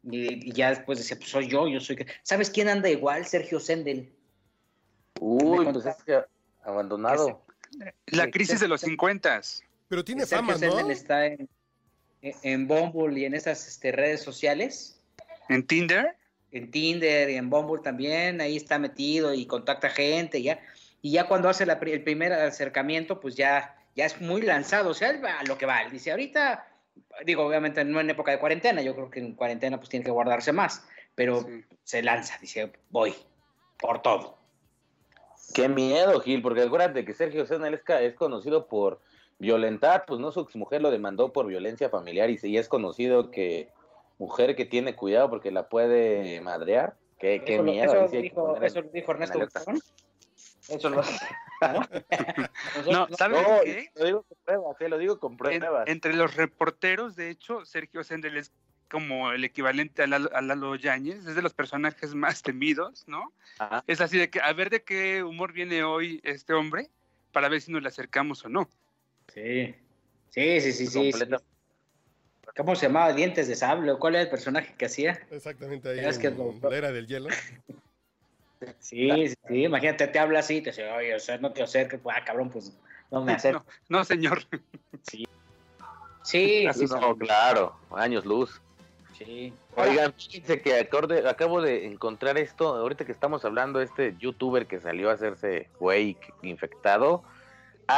[0.02, 2.04] Y, ya después decía, pues soy yo, yo soy...
[2.24, 3.28] ¿Sabes quién anda igual?
[3.28, 4.12] Sergio Sendel.
[5.20, 5.96] Uy, pues es
[6.64, 7.46] abandonado.
[8.08, 9.64] La crisis de los cincuentas.
[9.92, 10.94] Pero tiene Sergio fama, Sendel ¿no?
[10.94, 11.50] está en,
[12.22, 15.04] en Bumble y en esas este, redes sociales.
[15.50, 16.16] En Tinder.
[16.54, 20.62] en Tinder y en Bumble también, ahí está metido y contacta gente, ya,
[21.02, 24.94] y ya cuando hace la el primer acercamiento, pues ya, ya es muy lanzado, o
[24.94, 26.66] sea, él va a lo que va, él dice, ahorita,
[27.26, 30.12] digo, obviamente no en época de cuarentena, yo creo que en cuarentena pues tiene que
[30.12, 30.86] guardarse más,
[31.16, 31.66] pero Sí.
[31.84, 33.14] se lanza, dice, voy,
[33.78, 34.38] por todo.
[35.54, 39.02] Qué miedo, Gil, porque acuérdate que Sergio Senel es, ca- es conocido por
[39.42, 43.70] violentar, pues no, su mujer lo demandó por violencia familiar y, es conocido que
[44.20, 46.96] mujer que tiene cuidado porque la puede madrear.
[47.18, 47.92] Qué, qué eso, lo- miedo.
[47.92, 49.40] eso ahí sí hay que dijo, eso lo dijo Ernesto.
[50.68, 50.98] Eso lo...
[50.98, 51.02] No,
[53.18, 53.90] ¿sabes No, qué?
[53.96, 55.88] lo digo con pruebas, eh, lo digo con En- pruebas.
[55.88, 58.52] entre los reporteros, de hecho, Sergio Sendel es
[58.92, 63.34] como el equivalente a Lalo, a Lalo Yáñez, es de los personajes más temidos, ¿no?
[63.58, 63.84] Ajá.
[63.88, 66.90] Es así de que a ver de qué humor viene hoy este hombre
[67.32, 68.70] para ver si nos le acercamos o no.
[69.34, 69.76] Sí,
[70.30, 71.12] sí, sí, sí, sí.
[72.58, 73.14] ¿Cómo se llamaba?
[73.14, 73.92] ¿Dientes de sable?
[73.92, 75.26] ¿o ¿Cuál era el personaje que hacía?
[75.32, 77.30] Exactamente ahí Es que en lo- la era del hielo.
[78.78, 82.00] Sí, sí, sí, imagínate, te habla así, te dice, oye, o sea, no te acerques,
[82.00, 82.78] pues, ah, cabrón, pues
[83.10, 83.66] no me acerco.
[83.90, 84.44] No, no, señor.
[85.02, 85.26] Sí,
[86.24, 86.86] sí, No, sí,
[87.18, 88.62] claro, años luz.
[89.18, 89.52] sí.
[89.76, 94.80] Oigan, fíjense que acorde- acabo de encontrar esto, ahorita que estamos hablando, este youtuber que
[94.80, 97.24] salió a hacerse güey infectado,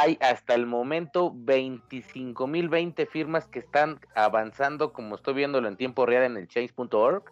[0.00, 6.24] hay hasta el momento 25.020 firmas que están avanzando, como estoy viéndolo en tiempo real
[6.24, 7.24] en el change.org,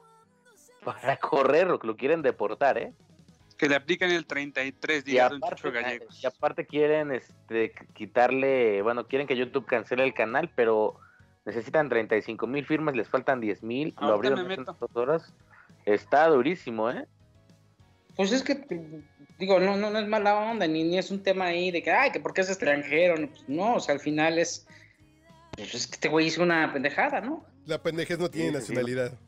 [0.85, 2.93] para correr lo que lo quieren deportar, ¿eh?
[3.59, 6.23] Que le aplican el 33 Y días de un aparte, chucho gallegos.
[6.23, 10.97] y aparte quieren este, quitarle, bueno, quieren que YouTube cancele el canal, pero
[11.45, 15.35] necesitan 35 mil firmas, les faltan 10 mil, lo abrieron me unas dos horas.
[15.85, 17.07] Está durísimo, ¿eh?
[18.17, 18.55] Pues es que,
[19.43, 21.91] digo, no, no, no es mala onda, ni, ni es un tema ahí de que,
[21.91, 23.17] ay, que porque es extranjero.
[23.17, 24.67] No, pues, no, o sea, al final es.
[25.57, 27.45] Pues es que este güey hizo una pendejada, ¿no?
[27.67, 28.73] La pendejez no tiene Sí, sí, sí.
[28.75, 29.19] nacionalidad.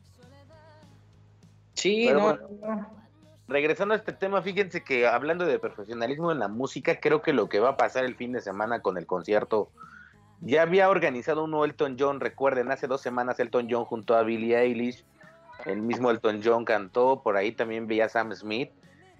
[1.73, 2.49] Sí, Pero no, bueno.
[2.61, 3.05] no.
[3.47, 7.47] Regresando a este tema, fíjense que hablando de profesionalismo en la música, creo que lo
[7.49, 9.69] que va a pasar el fin de semana con el concierto,
[10.41, 14.57] ya había organizado uno Elton John, recuerden, hace dos semanas Elton John junto a Billie
[14.57, 15.03] Eilish,
[15.65, 18.71] el mismo Elton John cantó, por ahí también veía a Sam Smith,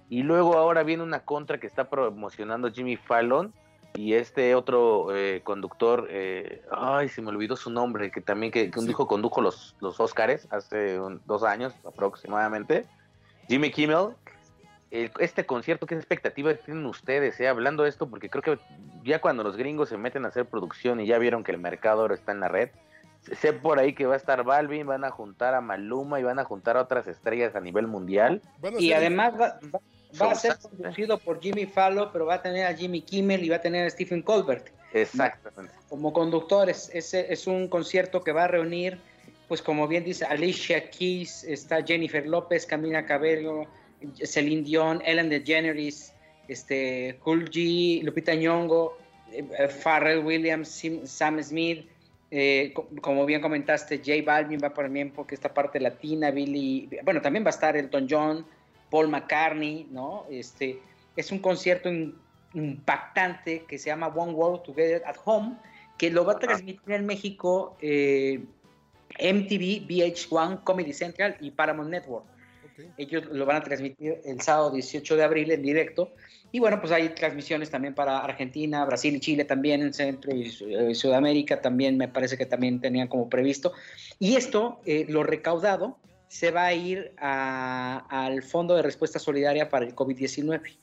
[0.09, 3.53] y luego ahora viene una contra que está promocionando Jimmy Fallon
[3.95, 8.69] y este otro eh, conductor, eh, ay, se me olvidó su nombre, que también que,
[8.69, 8.89] que un Sí.
[8.89, 12.85] dijo condujo los, los Oscars hace un- dos años aproximadamente.
[13.47, 14.09] Jimmy Kimmel,
[14.91, 17.39] el- este concierto, ¿qué expectativa tienen ustedes?
[17.39, 17.47] eh?
[17.47, 18.59] Hablando de esto, porque creo que
[19.03, 22.01] ya cuando los gringos se meten a hacer producción y ya vieron que el mercado
[22.01, 22.69] ahora está en la red,
[23.39, 26.37] sé por ahí que va a estar Balvin, van a juntar a Maluma y van
[26.39, 28.41] a juntar a otras estrellas a nivel mundial.
[28.77, 29.79] Y además va, va-
[30.21, 33.49] va a ser conducido por Jimmy Fallon, pero va a tener a Jimmy Kimmel y
[33.49, 34.69] va a tener a Stephen Colbert.
[34.93, 35.73] Exactamente.
[35.89, 36.89] como conductores.
[36.93, 38.97] Ese es un concierto que va a reunir,
[39.49, 43.63] pues como bien dice, Alicia Keys, está Jennifer López, Camila Cabello,
[44.23, 46.13] Celine Dion, Ellen DeGeneres,
[46.47, 48.97] este, Cool G, Lupita Nyong'o,
[49.33, 51.85] eh, Pharrell Williams, Sim- Sam Smith,
[52.31, 57.21] eh, co- como bien comentaste, J Balvin va también porque esta parte latina, Billy, bueno,
[57.21, 58.45] también va a estar Elton John,
[58.89, 60.25] Paul McCartney, ¿no?
[60.29, 60.79] Este,
[61.15, 62.15] es un concierto in-
[62.53, 65.57] impactante que se llama One World Together at Home,
[65.97, 68.43] que lo va a transmitir en México eh,
[69.19, 72.25] MTV, VH1, Comedy Central y Paramount Network.
[72.97, 76.11] Ellos lo van a transmitir el sábado 18 de abril en directo.
[76.51, 80.51] Y bueno, pues hay transmisiones también para Argentina, Brasil y Chile también en Centro y
[80.69, 83.71] eh, Sudamérica también me parece que también tenían como previsto.
[84.19, 85.97] Y esto, eh, lo recaudado,
[86.35, 90.77] se va a ir a- al Fondo de Respuesta Solidaria para el COVID-19.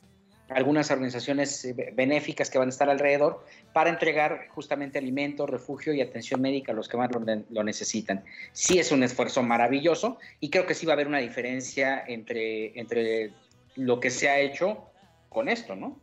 [0.49, 5.93] Algunas organizaciones eh, be- benéficas que van a estar alrededor para entregar justamente alimento, refugio
[5.93, 8.23] y atención médica a los que más lo, ne- lo necesitan.
[8.51, 12.77] Sí es un esfuerzo maravilloso y creo que sí va a haber una diferencia entre,
[12.79, 13.29] entre
[13.75, 14.89] lo que se ha hecho
[15.29, 15.99] con esto, ¿no?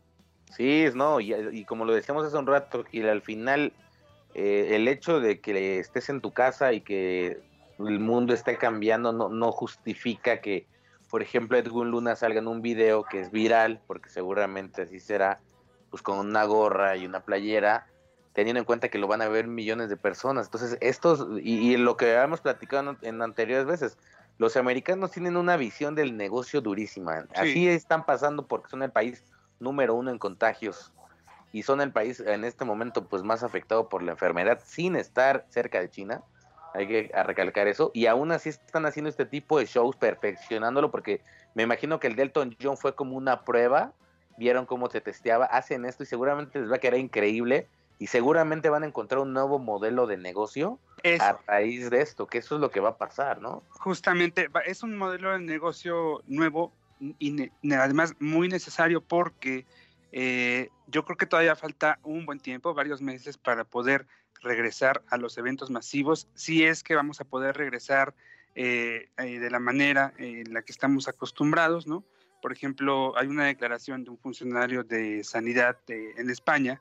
[0.56, 3.72] Sí, no, y, y como lo decíamos hace un rato, y al final
[4.36, 7.49] eh, el hecho de que estés en tu casa y que
[7.86, 10.66] el mundo esté cambiando no, no justifica que,
[11.10, 15.40] por ejemplo, Edwin Luna salga en un video que es viral, porque seguramente así será,
[15.90, 17.86] pues con una gorra y una playera,
[18.32, 20.46] teniendo en cuenta que lo van a ver millones de personas.
[20.46, 23.98] Entonces, estos, y, y lo que hemos platicado en, en anteriores veces,
[24.38, 27.26] los americanos tienen una visión del negocio durísima.
[27.34, 29.22] Así están pasando porque son el país
[29.58, 30.92] número uno en contagios
[31.52, 35.44] y son el país en este momento pues más afectado por la enfermedad sin estar
[35.50, 36.22] cerca de China.
[36.74, 37.90] Hay que recalcar eso.
[37.94, 41.20] Y aún así están haciendo este tipo de shows perfeccionándolo porque
[41.54, 43.92] me imagino que el Delton John fue como una prueba.
[44.36, 47.66] Vieron cómo se testeaba, hacen esto y seguramente les va a quedar increíble
[48.00, 51.22] y seguramente van a encontrar un nuevo modelo de negocio Eso.
[51.22, 53.62] a raíz de esto, que eso es lo que va a pasar, ¿no?
[53.68, 56.72] Justamente, es un modelo de negocio nuevo
[57.18, 59.66] y además muy necesario porque
[60.12, 64.06] eh, yo creo que todavía falta un buen tiempo, varios meses, para poder
[64.42, 68.14] regresar a los eventos masivos, si es que vamos a poder regresar
[68.54, 72.04] eh, eh, de la manera en la que estamos acostumbrados, ¿no?
[72.42, 76.80] Por ejemplo, hay una declaración de un funcionario de sanidad de- en España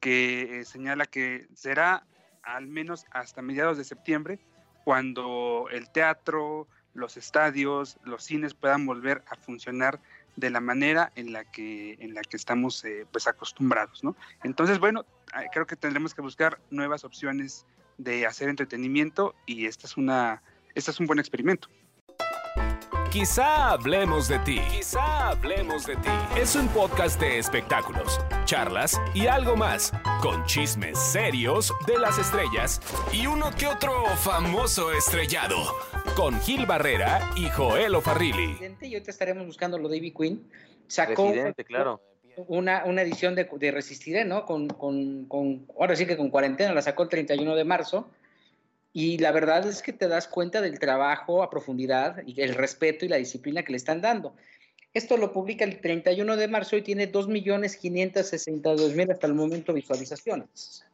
[0.00, 2.06] que eh, señala que será
[2.42, 4.38] al menos hasta mediados de septiembre
[4.84, 10.00] cuando el teatro, los estadios, los cines puedan volver a funcionar
[10.40, 14.16] de la manera en la que en la que estamos eh, pues acostumbrados, ¿no?
[14.42, 15.04] Entonces, bueno,
[15.38, 17.66] eh, creo que tendremos que buscar nuevas opciones
[17.98, 20.42] de hacer entretenimiento y esta es una
[20.74, 21.68] este es un buen experimento.
[23.10, 24.60] Quizá hablemos de ti.
[24.70, 26.10] Quizá hablemos de ti.
[26.36, 32.80] Es un podcast de espectáculos, charlas y algo más, con chismes serios de las estrellas
[33.12, 35.56] y uno que otro famoso estrellado,
[36.16, 38.56] con Gil Barrera y Joel O'Farrilli.
[38.80, 40.42] Y ahorita estaremos buscando lo de Ivy Queen.
[40.86, 42.00] Sacó Residente, claro.
[42.48, 44.44] una, una edición de, de Resistiré, ¿no?
[44.44, 48.10] Con, con, con- ahora sí que con cuarentena, la sacó el 31 de marzo.
[48.92, 53.04] Y la verdad es que te das cuenta del trabajo a profundidad y el respeto
[53.04, 54.34] y la disciplina que le están dando.
[54.92, 60.84] Esto lo publica el 31 de marzo y tiene 2.562.000 hasta el momento visualizaciones.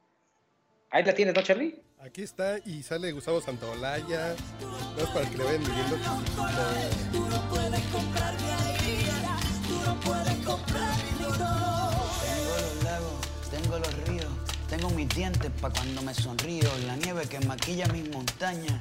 [0.90, 1.74] Ahí la tienes, ¿no, Charlie?
[2.00, 4.34] Aquí está y sale Gustavo Santaolalla.
[4.96, 5.96] No es para que le vayan viviendo.
[5.96, 6.16] Tengo
[12.60, 13.12] los lagos,
[13.50, 14.26] tengo los ríos,
[14.68, 18.80] tengo mis dientes pa' cuando me sonrío, la nieve que maquilla mis montañas.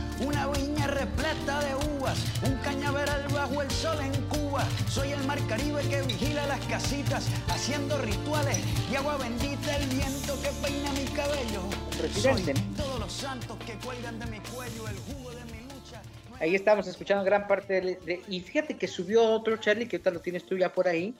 [0.25, 4.63] Una viña repleta de uvas, un cañaveral bajo el sol en Cuba.
[4.87, 8.57] Soy el mar Caribe que vigila las casitas, haciendo rituales
[8.91, 11.61] y agua bendita el viento que peina mi cabello.
[11.91, 12.53] Soy Presidente.
[12.77, 16.01] todos los santos que cuelgan de mi cuello, el jugo de mi lucha.
[16.39, 20.11] Ahí estamos escuchando gran parte de, de- y fíjate que subió otro Charlie que ahorita
[20.11, 21.13] lo tienes tú ya por ahí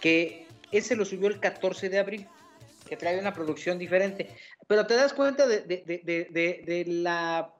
[0.00, 2.26] que ese lo subió el 14 de abril
[2.88, 4.28] que trae una producción diferente
[4.66, 7.52] pero te das cuenta de- de- de- de la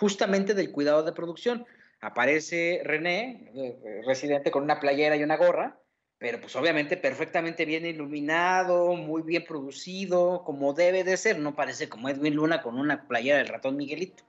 [0.00, 1.66] justamente del cuidado de producción
[2.00, 5.78] aparece René eh, residente con una playera y una gorra
[6.24, 11.90] pero pues obviamente perfectamente bien iluminado, muy bien producido, como debe de ser, no parece
[11.90, 14.24] como Edwin Luna con una playera del ratón Miguelito.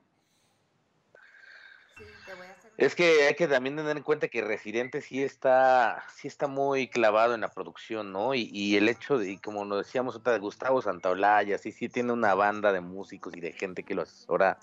[2.78, 6.90] Es que hay que también tener en cuenta que Residente sí está, sí está muy
[6.90, 8.36] clavado en la producción, ¿no?
[8.36, 11.88] Y, y el hecho de, y como lo decíamos otra de Gustavo Santaolalla, sí, sí
[11.88, 14.60] tiene una banda de músicos y de gente que lo asesora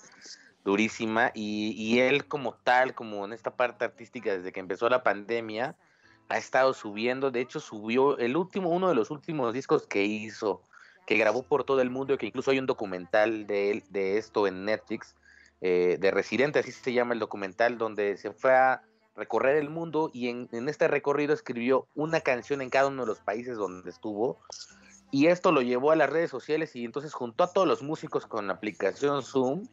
[0.63, 1.31] durísima.
[1.33, 5.75] Y, y él como tal, como en esta parte artística, desde que empezó la pandemia,
[6.29, 7.31] ha estado subiendo.
[7.31, 10.61] De hecho, subió el último, uno de los últimos discos que hizo,
[11.05, 14.47] que grabó por todo el mundo, que incluso hay un documental de él, de esto
[14.47, 15.15] en Netflix
[15.61, 18.81] eh, de Residente, así se llama el documental, donde se fue a
[19.15, 23.07] recorrer el mundo y en, en este recorrido escribió una canción en cada uno de
[23.07, 24.39] los países donde estuvo.
[25.11, 28.25] Y esto lo llevó a las redes sociales y entonces juntó a todos los músicos
[28.25, 29.67] con la aplicación Zoom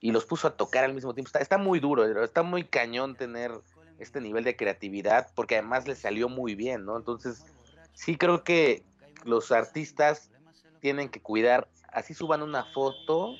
[0.00, 1.28] y los puso a tocar al mismo tiempo.
[1.28, 3.52] Está, está muy duro, está muy cañón tener
[3.98, 6.96] este nivel de creatividad porque además le salió muy bien, ¿no?
[6.96, 7.44] Entonces,
[7.92, 8.84] sí creo que
[9.24, 10.30] los artistas
[10.80, 13.34] tienen que cuidar, así suban una foto,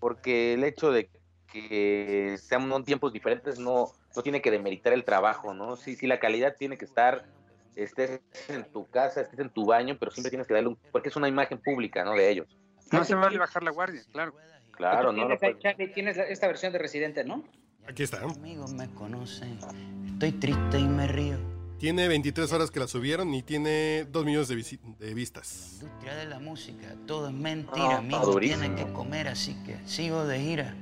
[0.00, 1.08] porque el hecho de
[1.52, 5.76] que sean tiempos diferentes no, no tiene que demeritar el trabajo, ¿no?
[5.76, 7.24] Sí, sí, la calidad tiene que estar,
[7.76, 11.08] estés en tu casa, estés en tu baño, pero siempre tienes que darle un, porque
[11.08, 12.14] es una imagen pública, ¿no?
[12.14, 12.46] De ellos.
[12.92, 14.34] No se vale bajar la guardia, claro.
[14.76, 17.42] Claro, Tú no lo tienes, puedes- Charlie, tienes la- esta versión de Residente, ¿no?
[17.88, 18.20] Aquí está.
[18.22, 19.58] Amigos me conocen,
[20.06, 21.36] estoy triste y me río.
[21.78, 24.56] Tiene 23 horas que la subieron y tiene 2 millones de,
[24.98, 25.78] de vistas.
[25.82, 28.60] industria de la música, todo es mentira, Ah, amigo, durísimo.
[28.62, 30.74] tiene que comer, así que sigo de gira.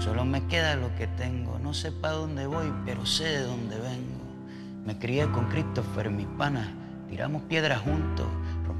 [0.00, 3.76] Solo me queda lo que tengo, no sé para dónde voy, pero sé de dónde
[3.78, 4.24] vengo.
[4.84, 6.68] Me crié con Christopher, mis panas,
[7.08, 8.26] tiramos piedras juntos,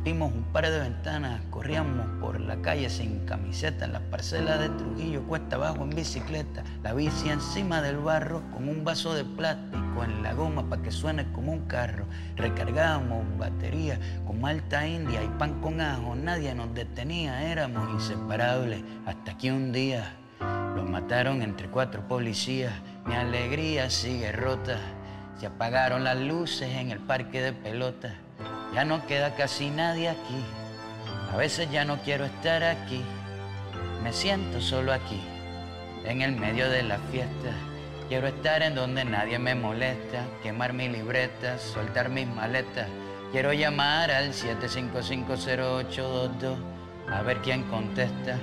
[0.05, 4.69] rompimos un par de ventanas, corríamos por la calle sin camiseta, en las parcelas de
[4.69, 10.05] Trujillo, cuesta abajo en bicicleta, la bici encima del barro, con un vaso de plástico
[10.05, 12.05] en la goma para que suene como un carro.
[12.37, 19.39] Recargábamos batería con malta india y pan con ajo, nadie nos detenía, éramos inseparables, hasta
[19.39, 20.05] que un día
[20.77, 22.75] los mataron entre cuatro policías,
[23.07, 24.77] mi alegría sigue rota,
[25.39, 28.19] se apagaron las luces en el parque de pelota,
[28.75, 30.45] ya no queda casi nadie aquí,
[31.33, 33.03] a veces ya no quiero estar aquí,
[34.03, 35.23] me siento solo aquí,
[36.05, 37.53] en el medio de la fiesta.
[38.09, 42.89] Quiero estar en donde nadie me molesta, quemar mi libreta, soltar mis maletas.
[43.33, 46.57] Quiero llamar al 7550822
[47.11, 48.37] a ver quién contesta.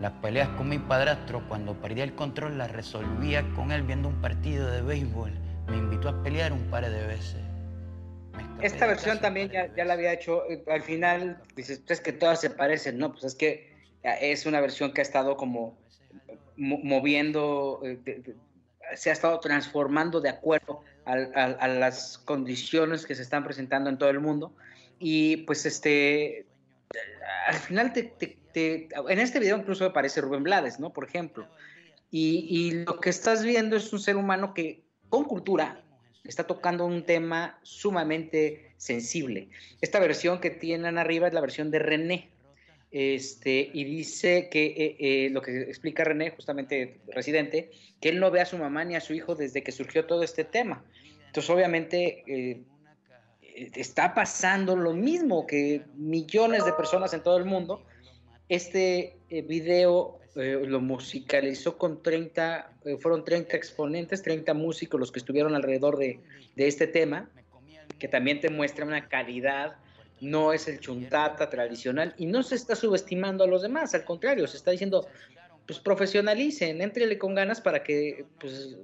[0.00, 4.20] Las peleas con mi padrastro, cuando perdía el control, las resolvía con él viendo un
[4.20, 5.32] partido de béisbol.
[5.68, 7.45] Me invitó a pelear un par de veces.
[8.62, 10.48] Esta versión también ya, ya la había hecho.
[10.50, 13.12] eh, Al final dices, pues es que todas se parecen, ¿no?
[13.12, 15.78] Pues es que eh, es una versión que ha estado como
[16.56, 18.36] mo- moviendo, eh, de- de-
[18.94, 24.10] se ha estado transformando de acuerdo a, las condiciones que se están presentando en todo
[24.10, 24.54] el mundo.
[24.98, 26.46] Y pues este,
[27.46, 30.92] al final te, te- te- en este video incluso aparece Rubén Blades, ¿no?
[30.92, 31.46] Por ejemplo.
[32.10, 35.82] Y, y lo que estás viendo es un ser humano que con cultura
[36.28, 39.48] está tocando un tema sumamente sensible.
[39.80, 42.30] Esta versión que tienen arriba es la versión de René.
[42.92, 47.70] Este, y dice que eh, eh, lo que explica René, justamente residente,
[48.00, 50.22] que él no ve a su mamá ni a su hijo desde que surgió todo
[50.22, 50.84] este tema.
[51.26, 52.62] Entonces, obviamente, eh,
[53.74, 57.84] está pasando lo mismo que millones de personas en todo el mundo,
[58.48, 65.18] este video eh, lo musicalizó con 30, eh, fueron 30 exponentes, 30 músicos los que
[65.18, 66.20] estuvieron alrededor de,
[66.54, 67.28] de este tema,
[67.98, 69.76] que también te muestra una calidad,
[70.20, 74.46] no es el chuntata tradicional y no se está subestimando a los demás, al contrario,
[74.46, 75.06] se está diciendo,
[75.66, 78.76] pues profesionalicen, entrele con ganas para que pues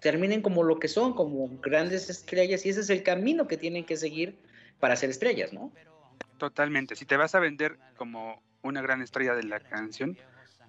[0.00, 3.84] terminen como lo que son, como grandes estrellas y ese es el camino que tienen
[3.84, 4.36] que seguir
[4.78, 5.72] para ser estrellas, ¿no?
[6.38, 6.96] Totalmente.
[6.96, 10.18] Si te vas a vender como una gran estrella de la canción,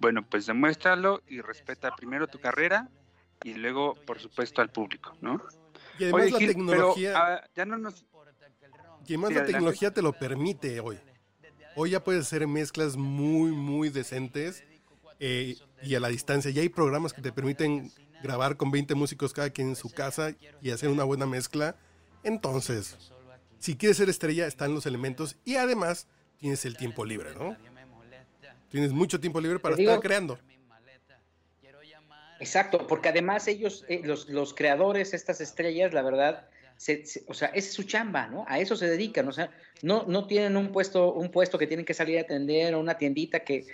[0.00, 2.88] bueno, pues demuéstralo y respeta primero tu carrera
[3.42, 5.40] y luego, por supuesto, al público, ¿no?
[5.98, 8.02] Y además Oye, la Gil, tecnología, pero, ah, ya no nos...
[8.02, 8.08] y además
[9.06, 9.52] sí, la adelante.
[9.52, 10.98] tecnología te lo permite hoy.
[11.76, 14.64] Hoy ya puedes hacer mezclas muy, muy decentes
[15.20, 16.50] eh, y a la distancia.
[16.50, 17.92] Ya hay programas que te permiten
[18.22, 21.76] grabar con 20 músicos cada quien en su casa y hacer una buena mezcla.
[22.24, 22.96] Entonces,
[23.58, 27.56] si quieres ser estrella, están los elementos y además tienes el tiempo libre, ¿no?
[28.70, 30.38] Tienes mucho tiempo libre para digo- estar creando.
[32.40, 36.46] Exacto, porque además ellos, eh, los, los creadores, estas estrellas, la verdad,
[36.76, 38.44] se- se- o sea, esa es su chamba, ¿no?
[38.46, 39.50] A eso se dedican, o sea,
[39.82, 42.96] no, no tienen un puesto, un puesto que tienen que salir a atender o una
[42.96, 43.66] tiendita que,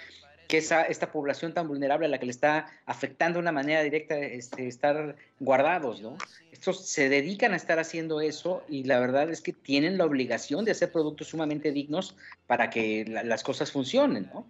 [0.49, 3.83] que esa, esta población tan vulnerable a la que le está afectando de una manera
[3.83, 6.17] directa este, estar guardados, ¿no?
[6.51, 10.65] Estos se dedican a estar haciendo eso y la verdad es que tienen la obligación
[10.65, 12.17] de hacer productos sumamente dignos
[12.47, 14.47] para que la- las cosas funcionen, ¿no?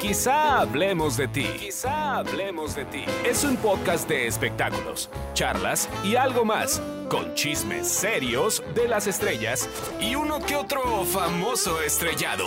[0.00, 1.44] Quizá hablemos de ti.
[1.58, 3.04] Quizá hablemos de ti.
[3.22, 6.80] Es un podcast de espectáculos, charlas y algo más,
[7.10, 9.68] con chismes serios de las estrellas
[10.00, 12.46] y uno que otro famoso estrellado,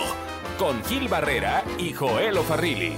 [0.58, 2.96] con Gil Barrera y Joel Farrilli.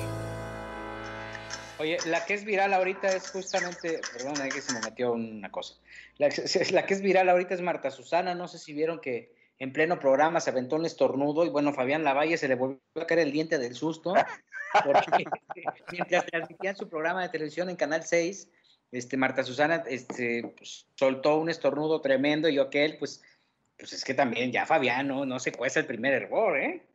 [1.79, 5.53] Oye, la que es viral ahorita es justamente, perdón, ahí que se me metió una
[5.53, 5.75] cosa.
[6.17, 6.31] La,
[6.71, 9.99] la que es viral ahorita es Marta Susana, no sé si vieron que en pleno
[9.99, 13.33] programa se aventó un estornudo y bueno, Fabián Lavalle se le volvió a caer el
[13.33, 14.15] diente del susto,
[14.85, 15.25] porque
[15.93, 18.51] mientras transmitían su programa de televisión en Canal 6,
[18.93, 23.23] este, Marta Susana este, pues, soltó un estornudo tremendo y aquel, pues,
[23.79, 26.87] pues es que también ya Fabián no, no se cuesta el primer error, ¿eh?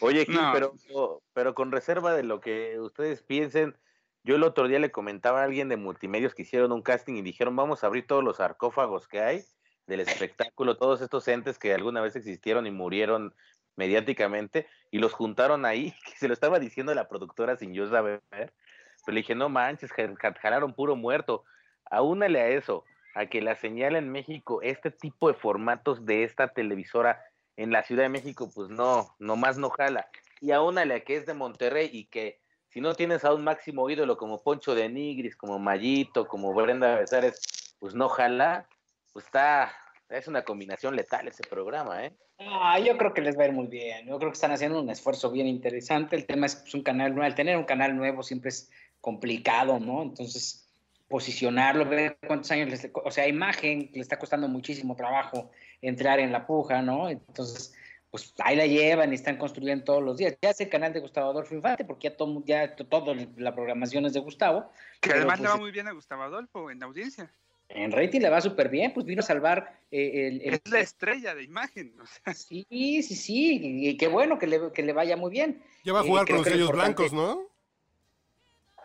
[0.00, 0.52] Oye, Gil, No.
[0.52, 3.76] pero, pero con reserva de lo que ustedes piensen,
[4.24, 7.22] yo el otro día le comentaba a alguien de multimedios que hicieron un casting y
[7.22, 9.44] dijeron, vamos a abrir todos los sarcófagos que hay
[9.86, 13.34] del espectáculo, todos estos entes que alguna vez existieron y murieron
[13.76, 18.22] mediáticamente, y los juntaron ahí, que se lo estaba diciendo la productora sin yo saber,
[18.30, 18.52] pero
[19.06, 19.92] le dije, no manches,
[20.40, 21.44] jalaron puro muerto.
[21.88, 22.84] Aúnale a eso,
[23.14, 27.22] a que la señal en México, este tipo de formatos de esta televisora
[27.56, 30.08] en la Ciudad de México, pues no, nomás no jala.
[30.40, 33.88] Y aúnale a que es de Monterrey y que si no tienes a un máximo
[33.88, 37.40] ídolo como Poncho de Nigris, como Mayito, como Brenda Besares,
[37.78, 38.68] pues no jala,
[39.16, 39.72] pues está,
[40.10, 42.12] es una combinación letal ese programa, ¿eh?
[42.38, 44.06] Ah, yo creo que les va a ir muy bien.
[44.06, 46.16] Yo creo que están haciendo un esfuerzo bien interesante.
[46.16, 47.24] El tema es pues, un canal nuevo.
[47.24, 50.02] Al tener un canal nuevo siempre es complicado, ¿no?
[50.02, 50.70] Entonces,
[51.08, 52.90] posicionarlo, ver cuántos años les...
[52.92, 55.50] O sea, imagen, le está costando muchísimo trabajo
[55.80, 57.08] entrar en la puja, ¿no?
[57.08, 57.74] Entonces,
[58.10, 60.36] pues ahí la llevan y están construyendo todos los días.
[60.42, 64.04] Ya es el canal de Gustavo Adolfo Infante, porque ya todo, ya todo la programación
[64.04, 64.70] es de Gustavo.
[65.00, 67.32] Que además le pues, va muy bien a Gustavo Adolfo en la audiencia.
[67.68, 70.80] En rating le va súper bien, pues vino a salvar eh, el, el- Es la
[70.80, 71.94] estrella de imagen.
[72.00, 75.30] o sea, Sí, sí, sí, y, y qué bueno que le, que le vaya muy
[75.30, 75.62] bien.
[75.84, 77.48] Ya va a Eh, jugar con los gallos importante- blancos, ¿no?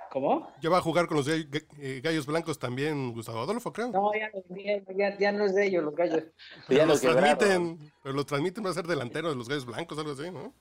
[0.10, 0.52] ¿Cómo?
[0.62, 3.92] Ya va a jugar con los gall- ga- gallos blancos también Gustavo Adolfo, creo.
[3.92, 6.24] No, ya, no- ya, ya- ya no es de ellos los gallos.
[6.68, 7.38] Pero ya lo los quebraron.
[7.38, 10.54] transmiten, pero los transmiten va a ser delantero de los gallos blancos, algo así, ¿no?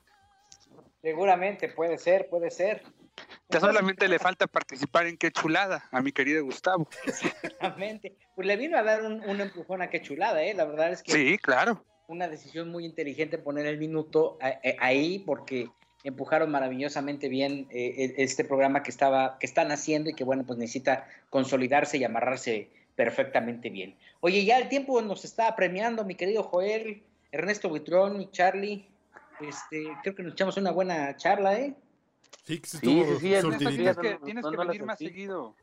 [1.01, 2.83] Seguramente, puede ser, puede ser.
[3.49, 6.87] ya solamente le falta participar en Qué Chulada a mi querido Gustavo.
[7.05, 8.15] Exactamente.
[8.35, 10.53] Pues le vino a dar un, un empujón a qué chulada, ¿eh?
[10.53, 11.83] La verdad es que Sí, claro.
[12.07, 15.69] una decisión muy inteligente poner el minuto a- a- ahí porque
[16.03, 20.43] empujaron maravillosamente bien eh, e- este programa que estaba que están haciendo y que bueno
[20.45, 23.95] pues necesita consolidarse y amarrarse perfectamente bien.
[24.19, 28.87] Oye, ya el tiempo nos está apremiando, mi querido Joel, Ernesto Buitrón y Charlie.
[29.41, 31.75] Este, creo que nos echamos una buena charla, ¿eh?
[32.43, 33.41] Sí, que Sí, sí, sí, es-.
[33.57, 35.55] Tienes no, que, no, tienes no, que no la venir más seguido.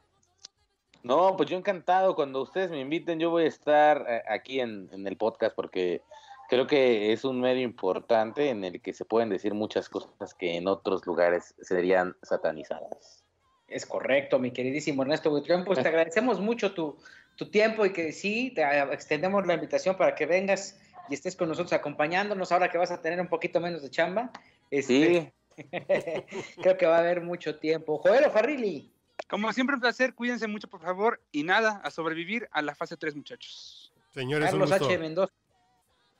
[1.03, 2.15] No, pues yo encantado.
[2.15, 6.03] Cuando ustedes me inviten, yo voy a estar eh, aquí en, en el podcast porque
[6.49, 10.57] creo que es un medio importante en el que se pueden decir muchas cosas que
[10.57, 13.25] en otros lugares serían satanizadas.
[13.69, 15.65] Es correcto, mi queridísimo Ernesto Buitrón.
[15.65, 16.97] Pues te agradecemos mucho tu,
[17.37, 21.49] tu tiempo y que sí, te extendemos la invitación para que vengas y estés con
[21.49, 24.31] nosotros acompañándonos ahora que vas a tener un poquito menos de chamba.
[24.71, 25.65] Este, Sí,
[26.63, 27.99] creo que va a haber mucho tiempo.
[27.99, 28.93] Joel Farrilli.
[29.29, 30.15] Como siempre, un placer.
[30.15, 31.21] Cuídense mucho, por favor.
[31.33, 33.93] Y nada, a sobrevivir a la fase 3, muchachos.
[34.15, 34.87] Señores, un Carlos gusto.
[34.87, 34.99] H.
[34.99, 35.33] Mendoza.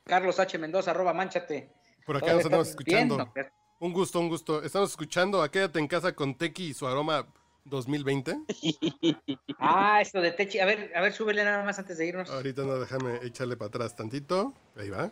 [0.05, 0.59] Carlos H.
[0.59, 1.71] Mendoza, arroba manchate.
[2.05, 3.33] Por acá nos bien, escuchando.
[3.81, 4.63] Un gusto, un gusto.
[4.63, 7.27] Estamos escuchando a Quédate en casa con Tequi y su aroma
[7.69, 8.39] 2020.
[9.61, 10.61] Ah, esto de Techi.
[10.61, 12.31] A ver, a ver, súbele nada más antes de irnos.
[12.31, 14.55] Ahorita no, déjame echarle para atrás tantito.
[14.77, 15.11] Ahí va.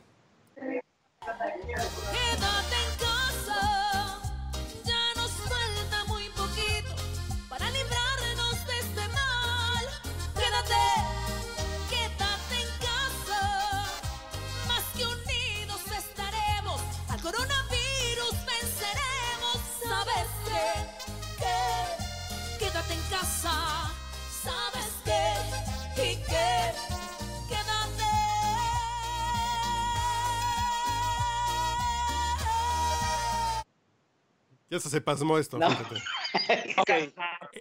[34.68, 35.70] Ya se pasmó esto, No.
[35.70, 36.02] fíjate.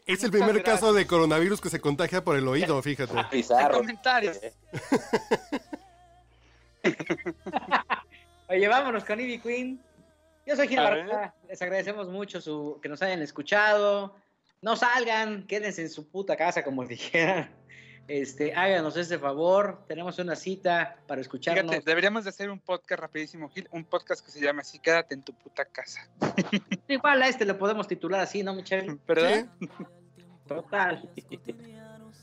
[0.06, 3.14] Es el primer caso de coronavirus que se contagia por el oído, fíjate.
[3.72, 4.40] Comentarios.
[8.50, 9.82] Oye, vámonos con Ivy Queen.
[10.46, 10.80] Yo soy Gil.
[11.48, 14.16] Les agradecemos mucho su, que nos hayan escuchado.
[14.62, 17.50] No salgan, quédense en su puta casa, como dijeran.
[18.08, 19.80] Este, háganos ese favor.
[19.88, 21.72] Tenemos una cita para escucharnos.
[21.72, 23.68] Fíjate, deberíamos de hacer un podcast rapidísimo, Gil.
[23.72, 26.08] Un podcast que se llama así, quédate en tu puta casa.
[26.88, 28.98] Igual a este le podemos titular así, ¿no, Michelle?
[29.08, 29.48] ¿Verdad?
[30.48, 31.10] Total.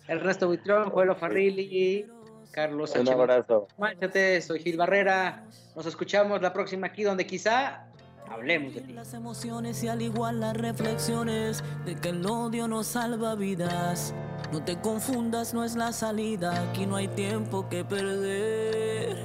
[0.07, 2.07] Ernesto Buitrón, Juelo Farrilli,
[2.53, 3.67] Carlos Un abrazo.
[3.79, 5.47] Máchate, soy Gil Barrera.
[5.75, 7.89] Nos escuchamos la próxima aquí, donde quizá
[8.29, 8.93] hablemos de ti.
[8.93, 14.15] Las emociones y al igual las reflexiones de que el odio no salva vidas.
[14.53, 19.17] No te confundas, no es la salida, aquí no hay tiempo que perder.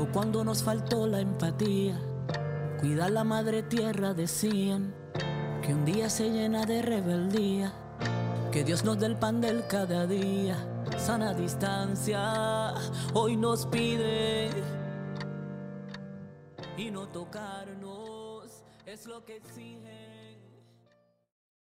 [0.00, 1.96] O cuando nos faltó la empatía,
[2.80, 4.92] cuida la madre tierra, decían
[5.64, 7.72] que un día se llena de rebeldía.
[8.50, 10.56] Que Dios nos dé el pan del cada día,
[10.96, 12.74] sana distancia,
[13.14, 14.50] hoy nos pide.
[16.76, 19.87] Y no tocarnos es lo que exige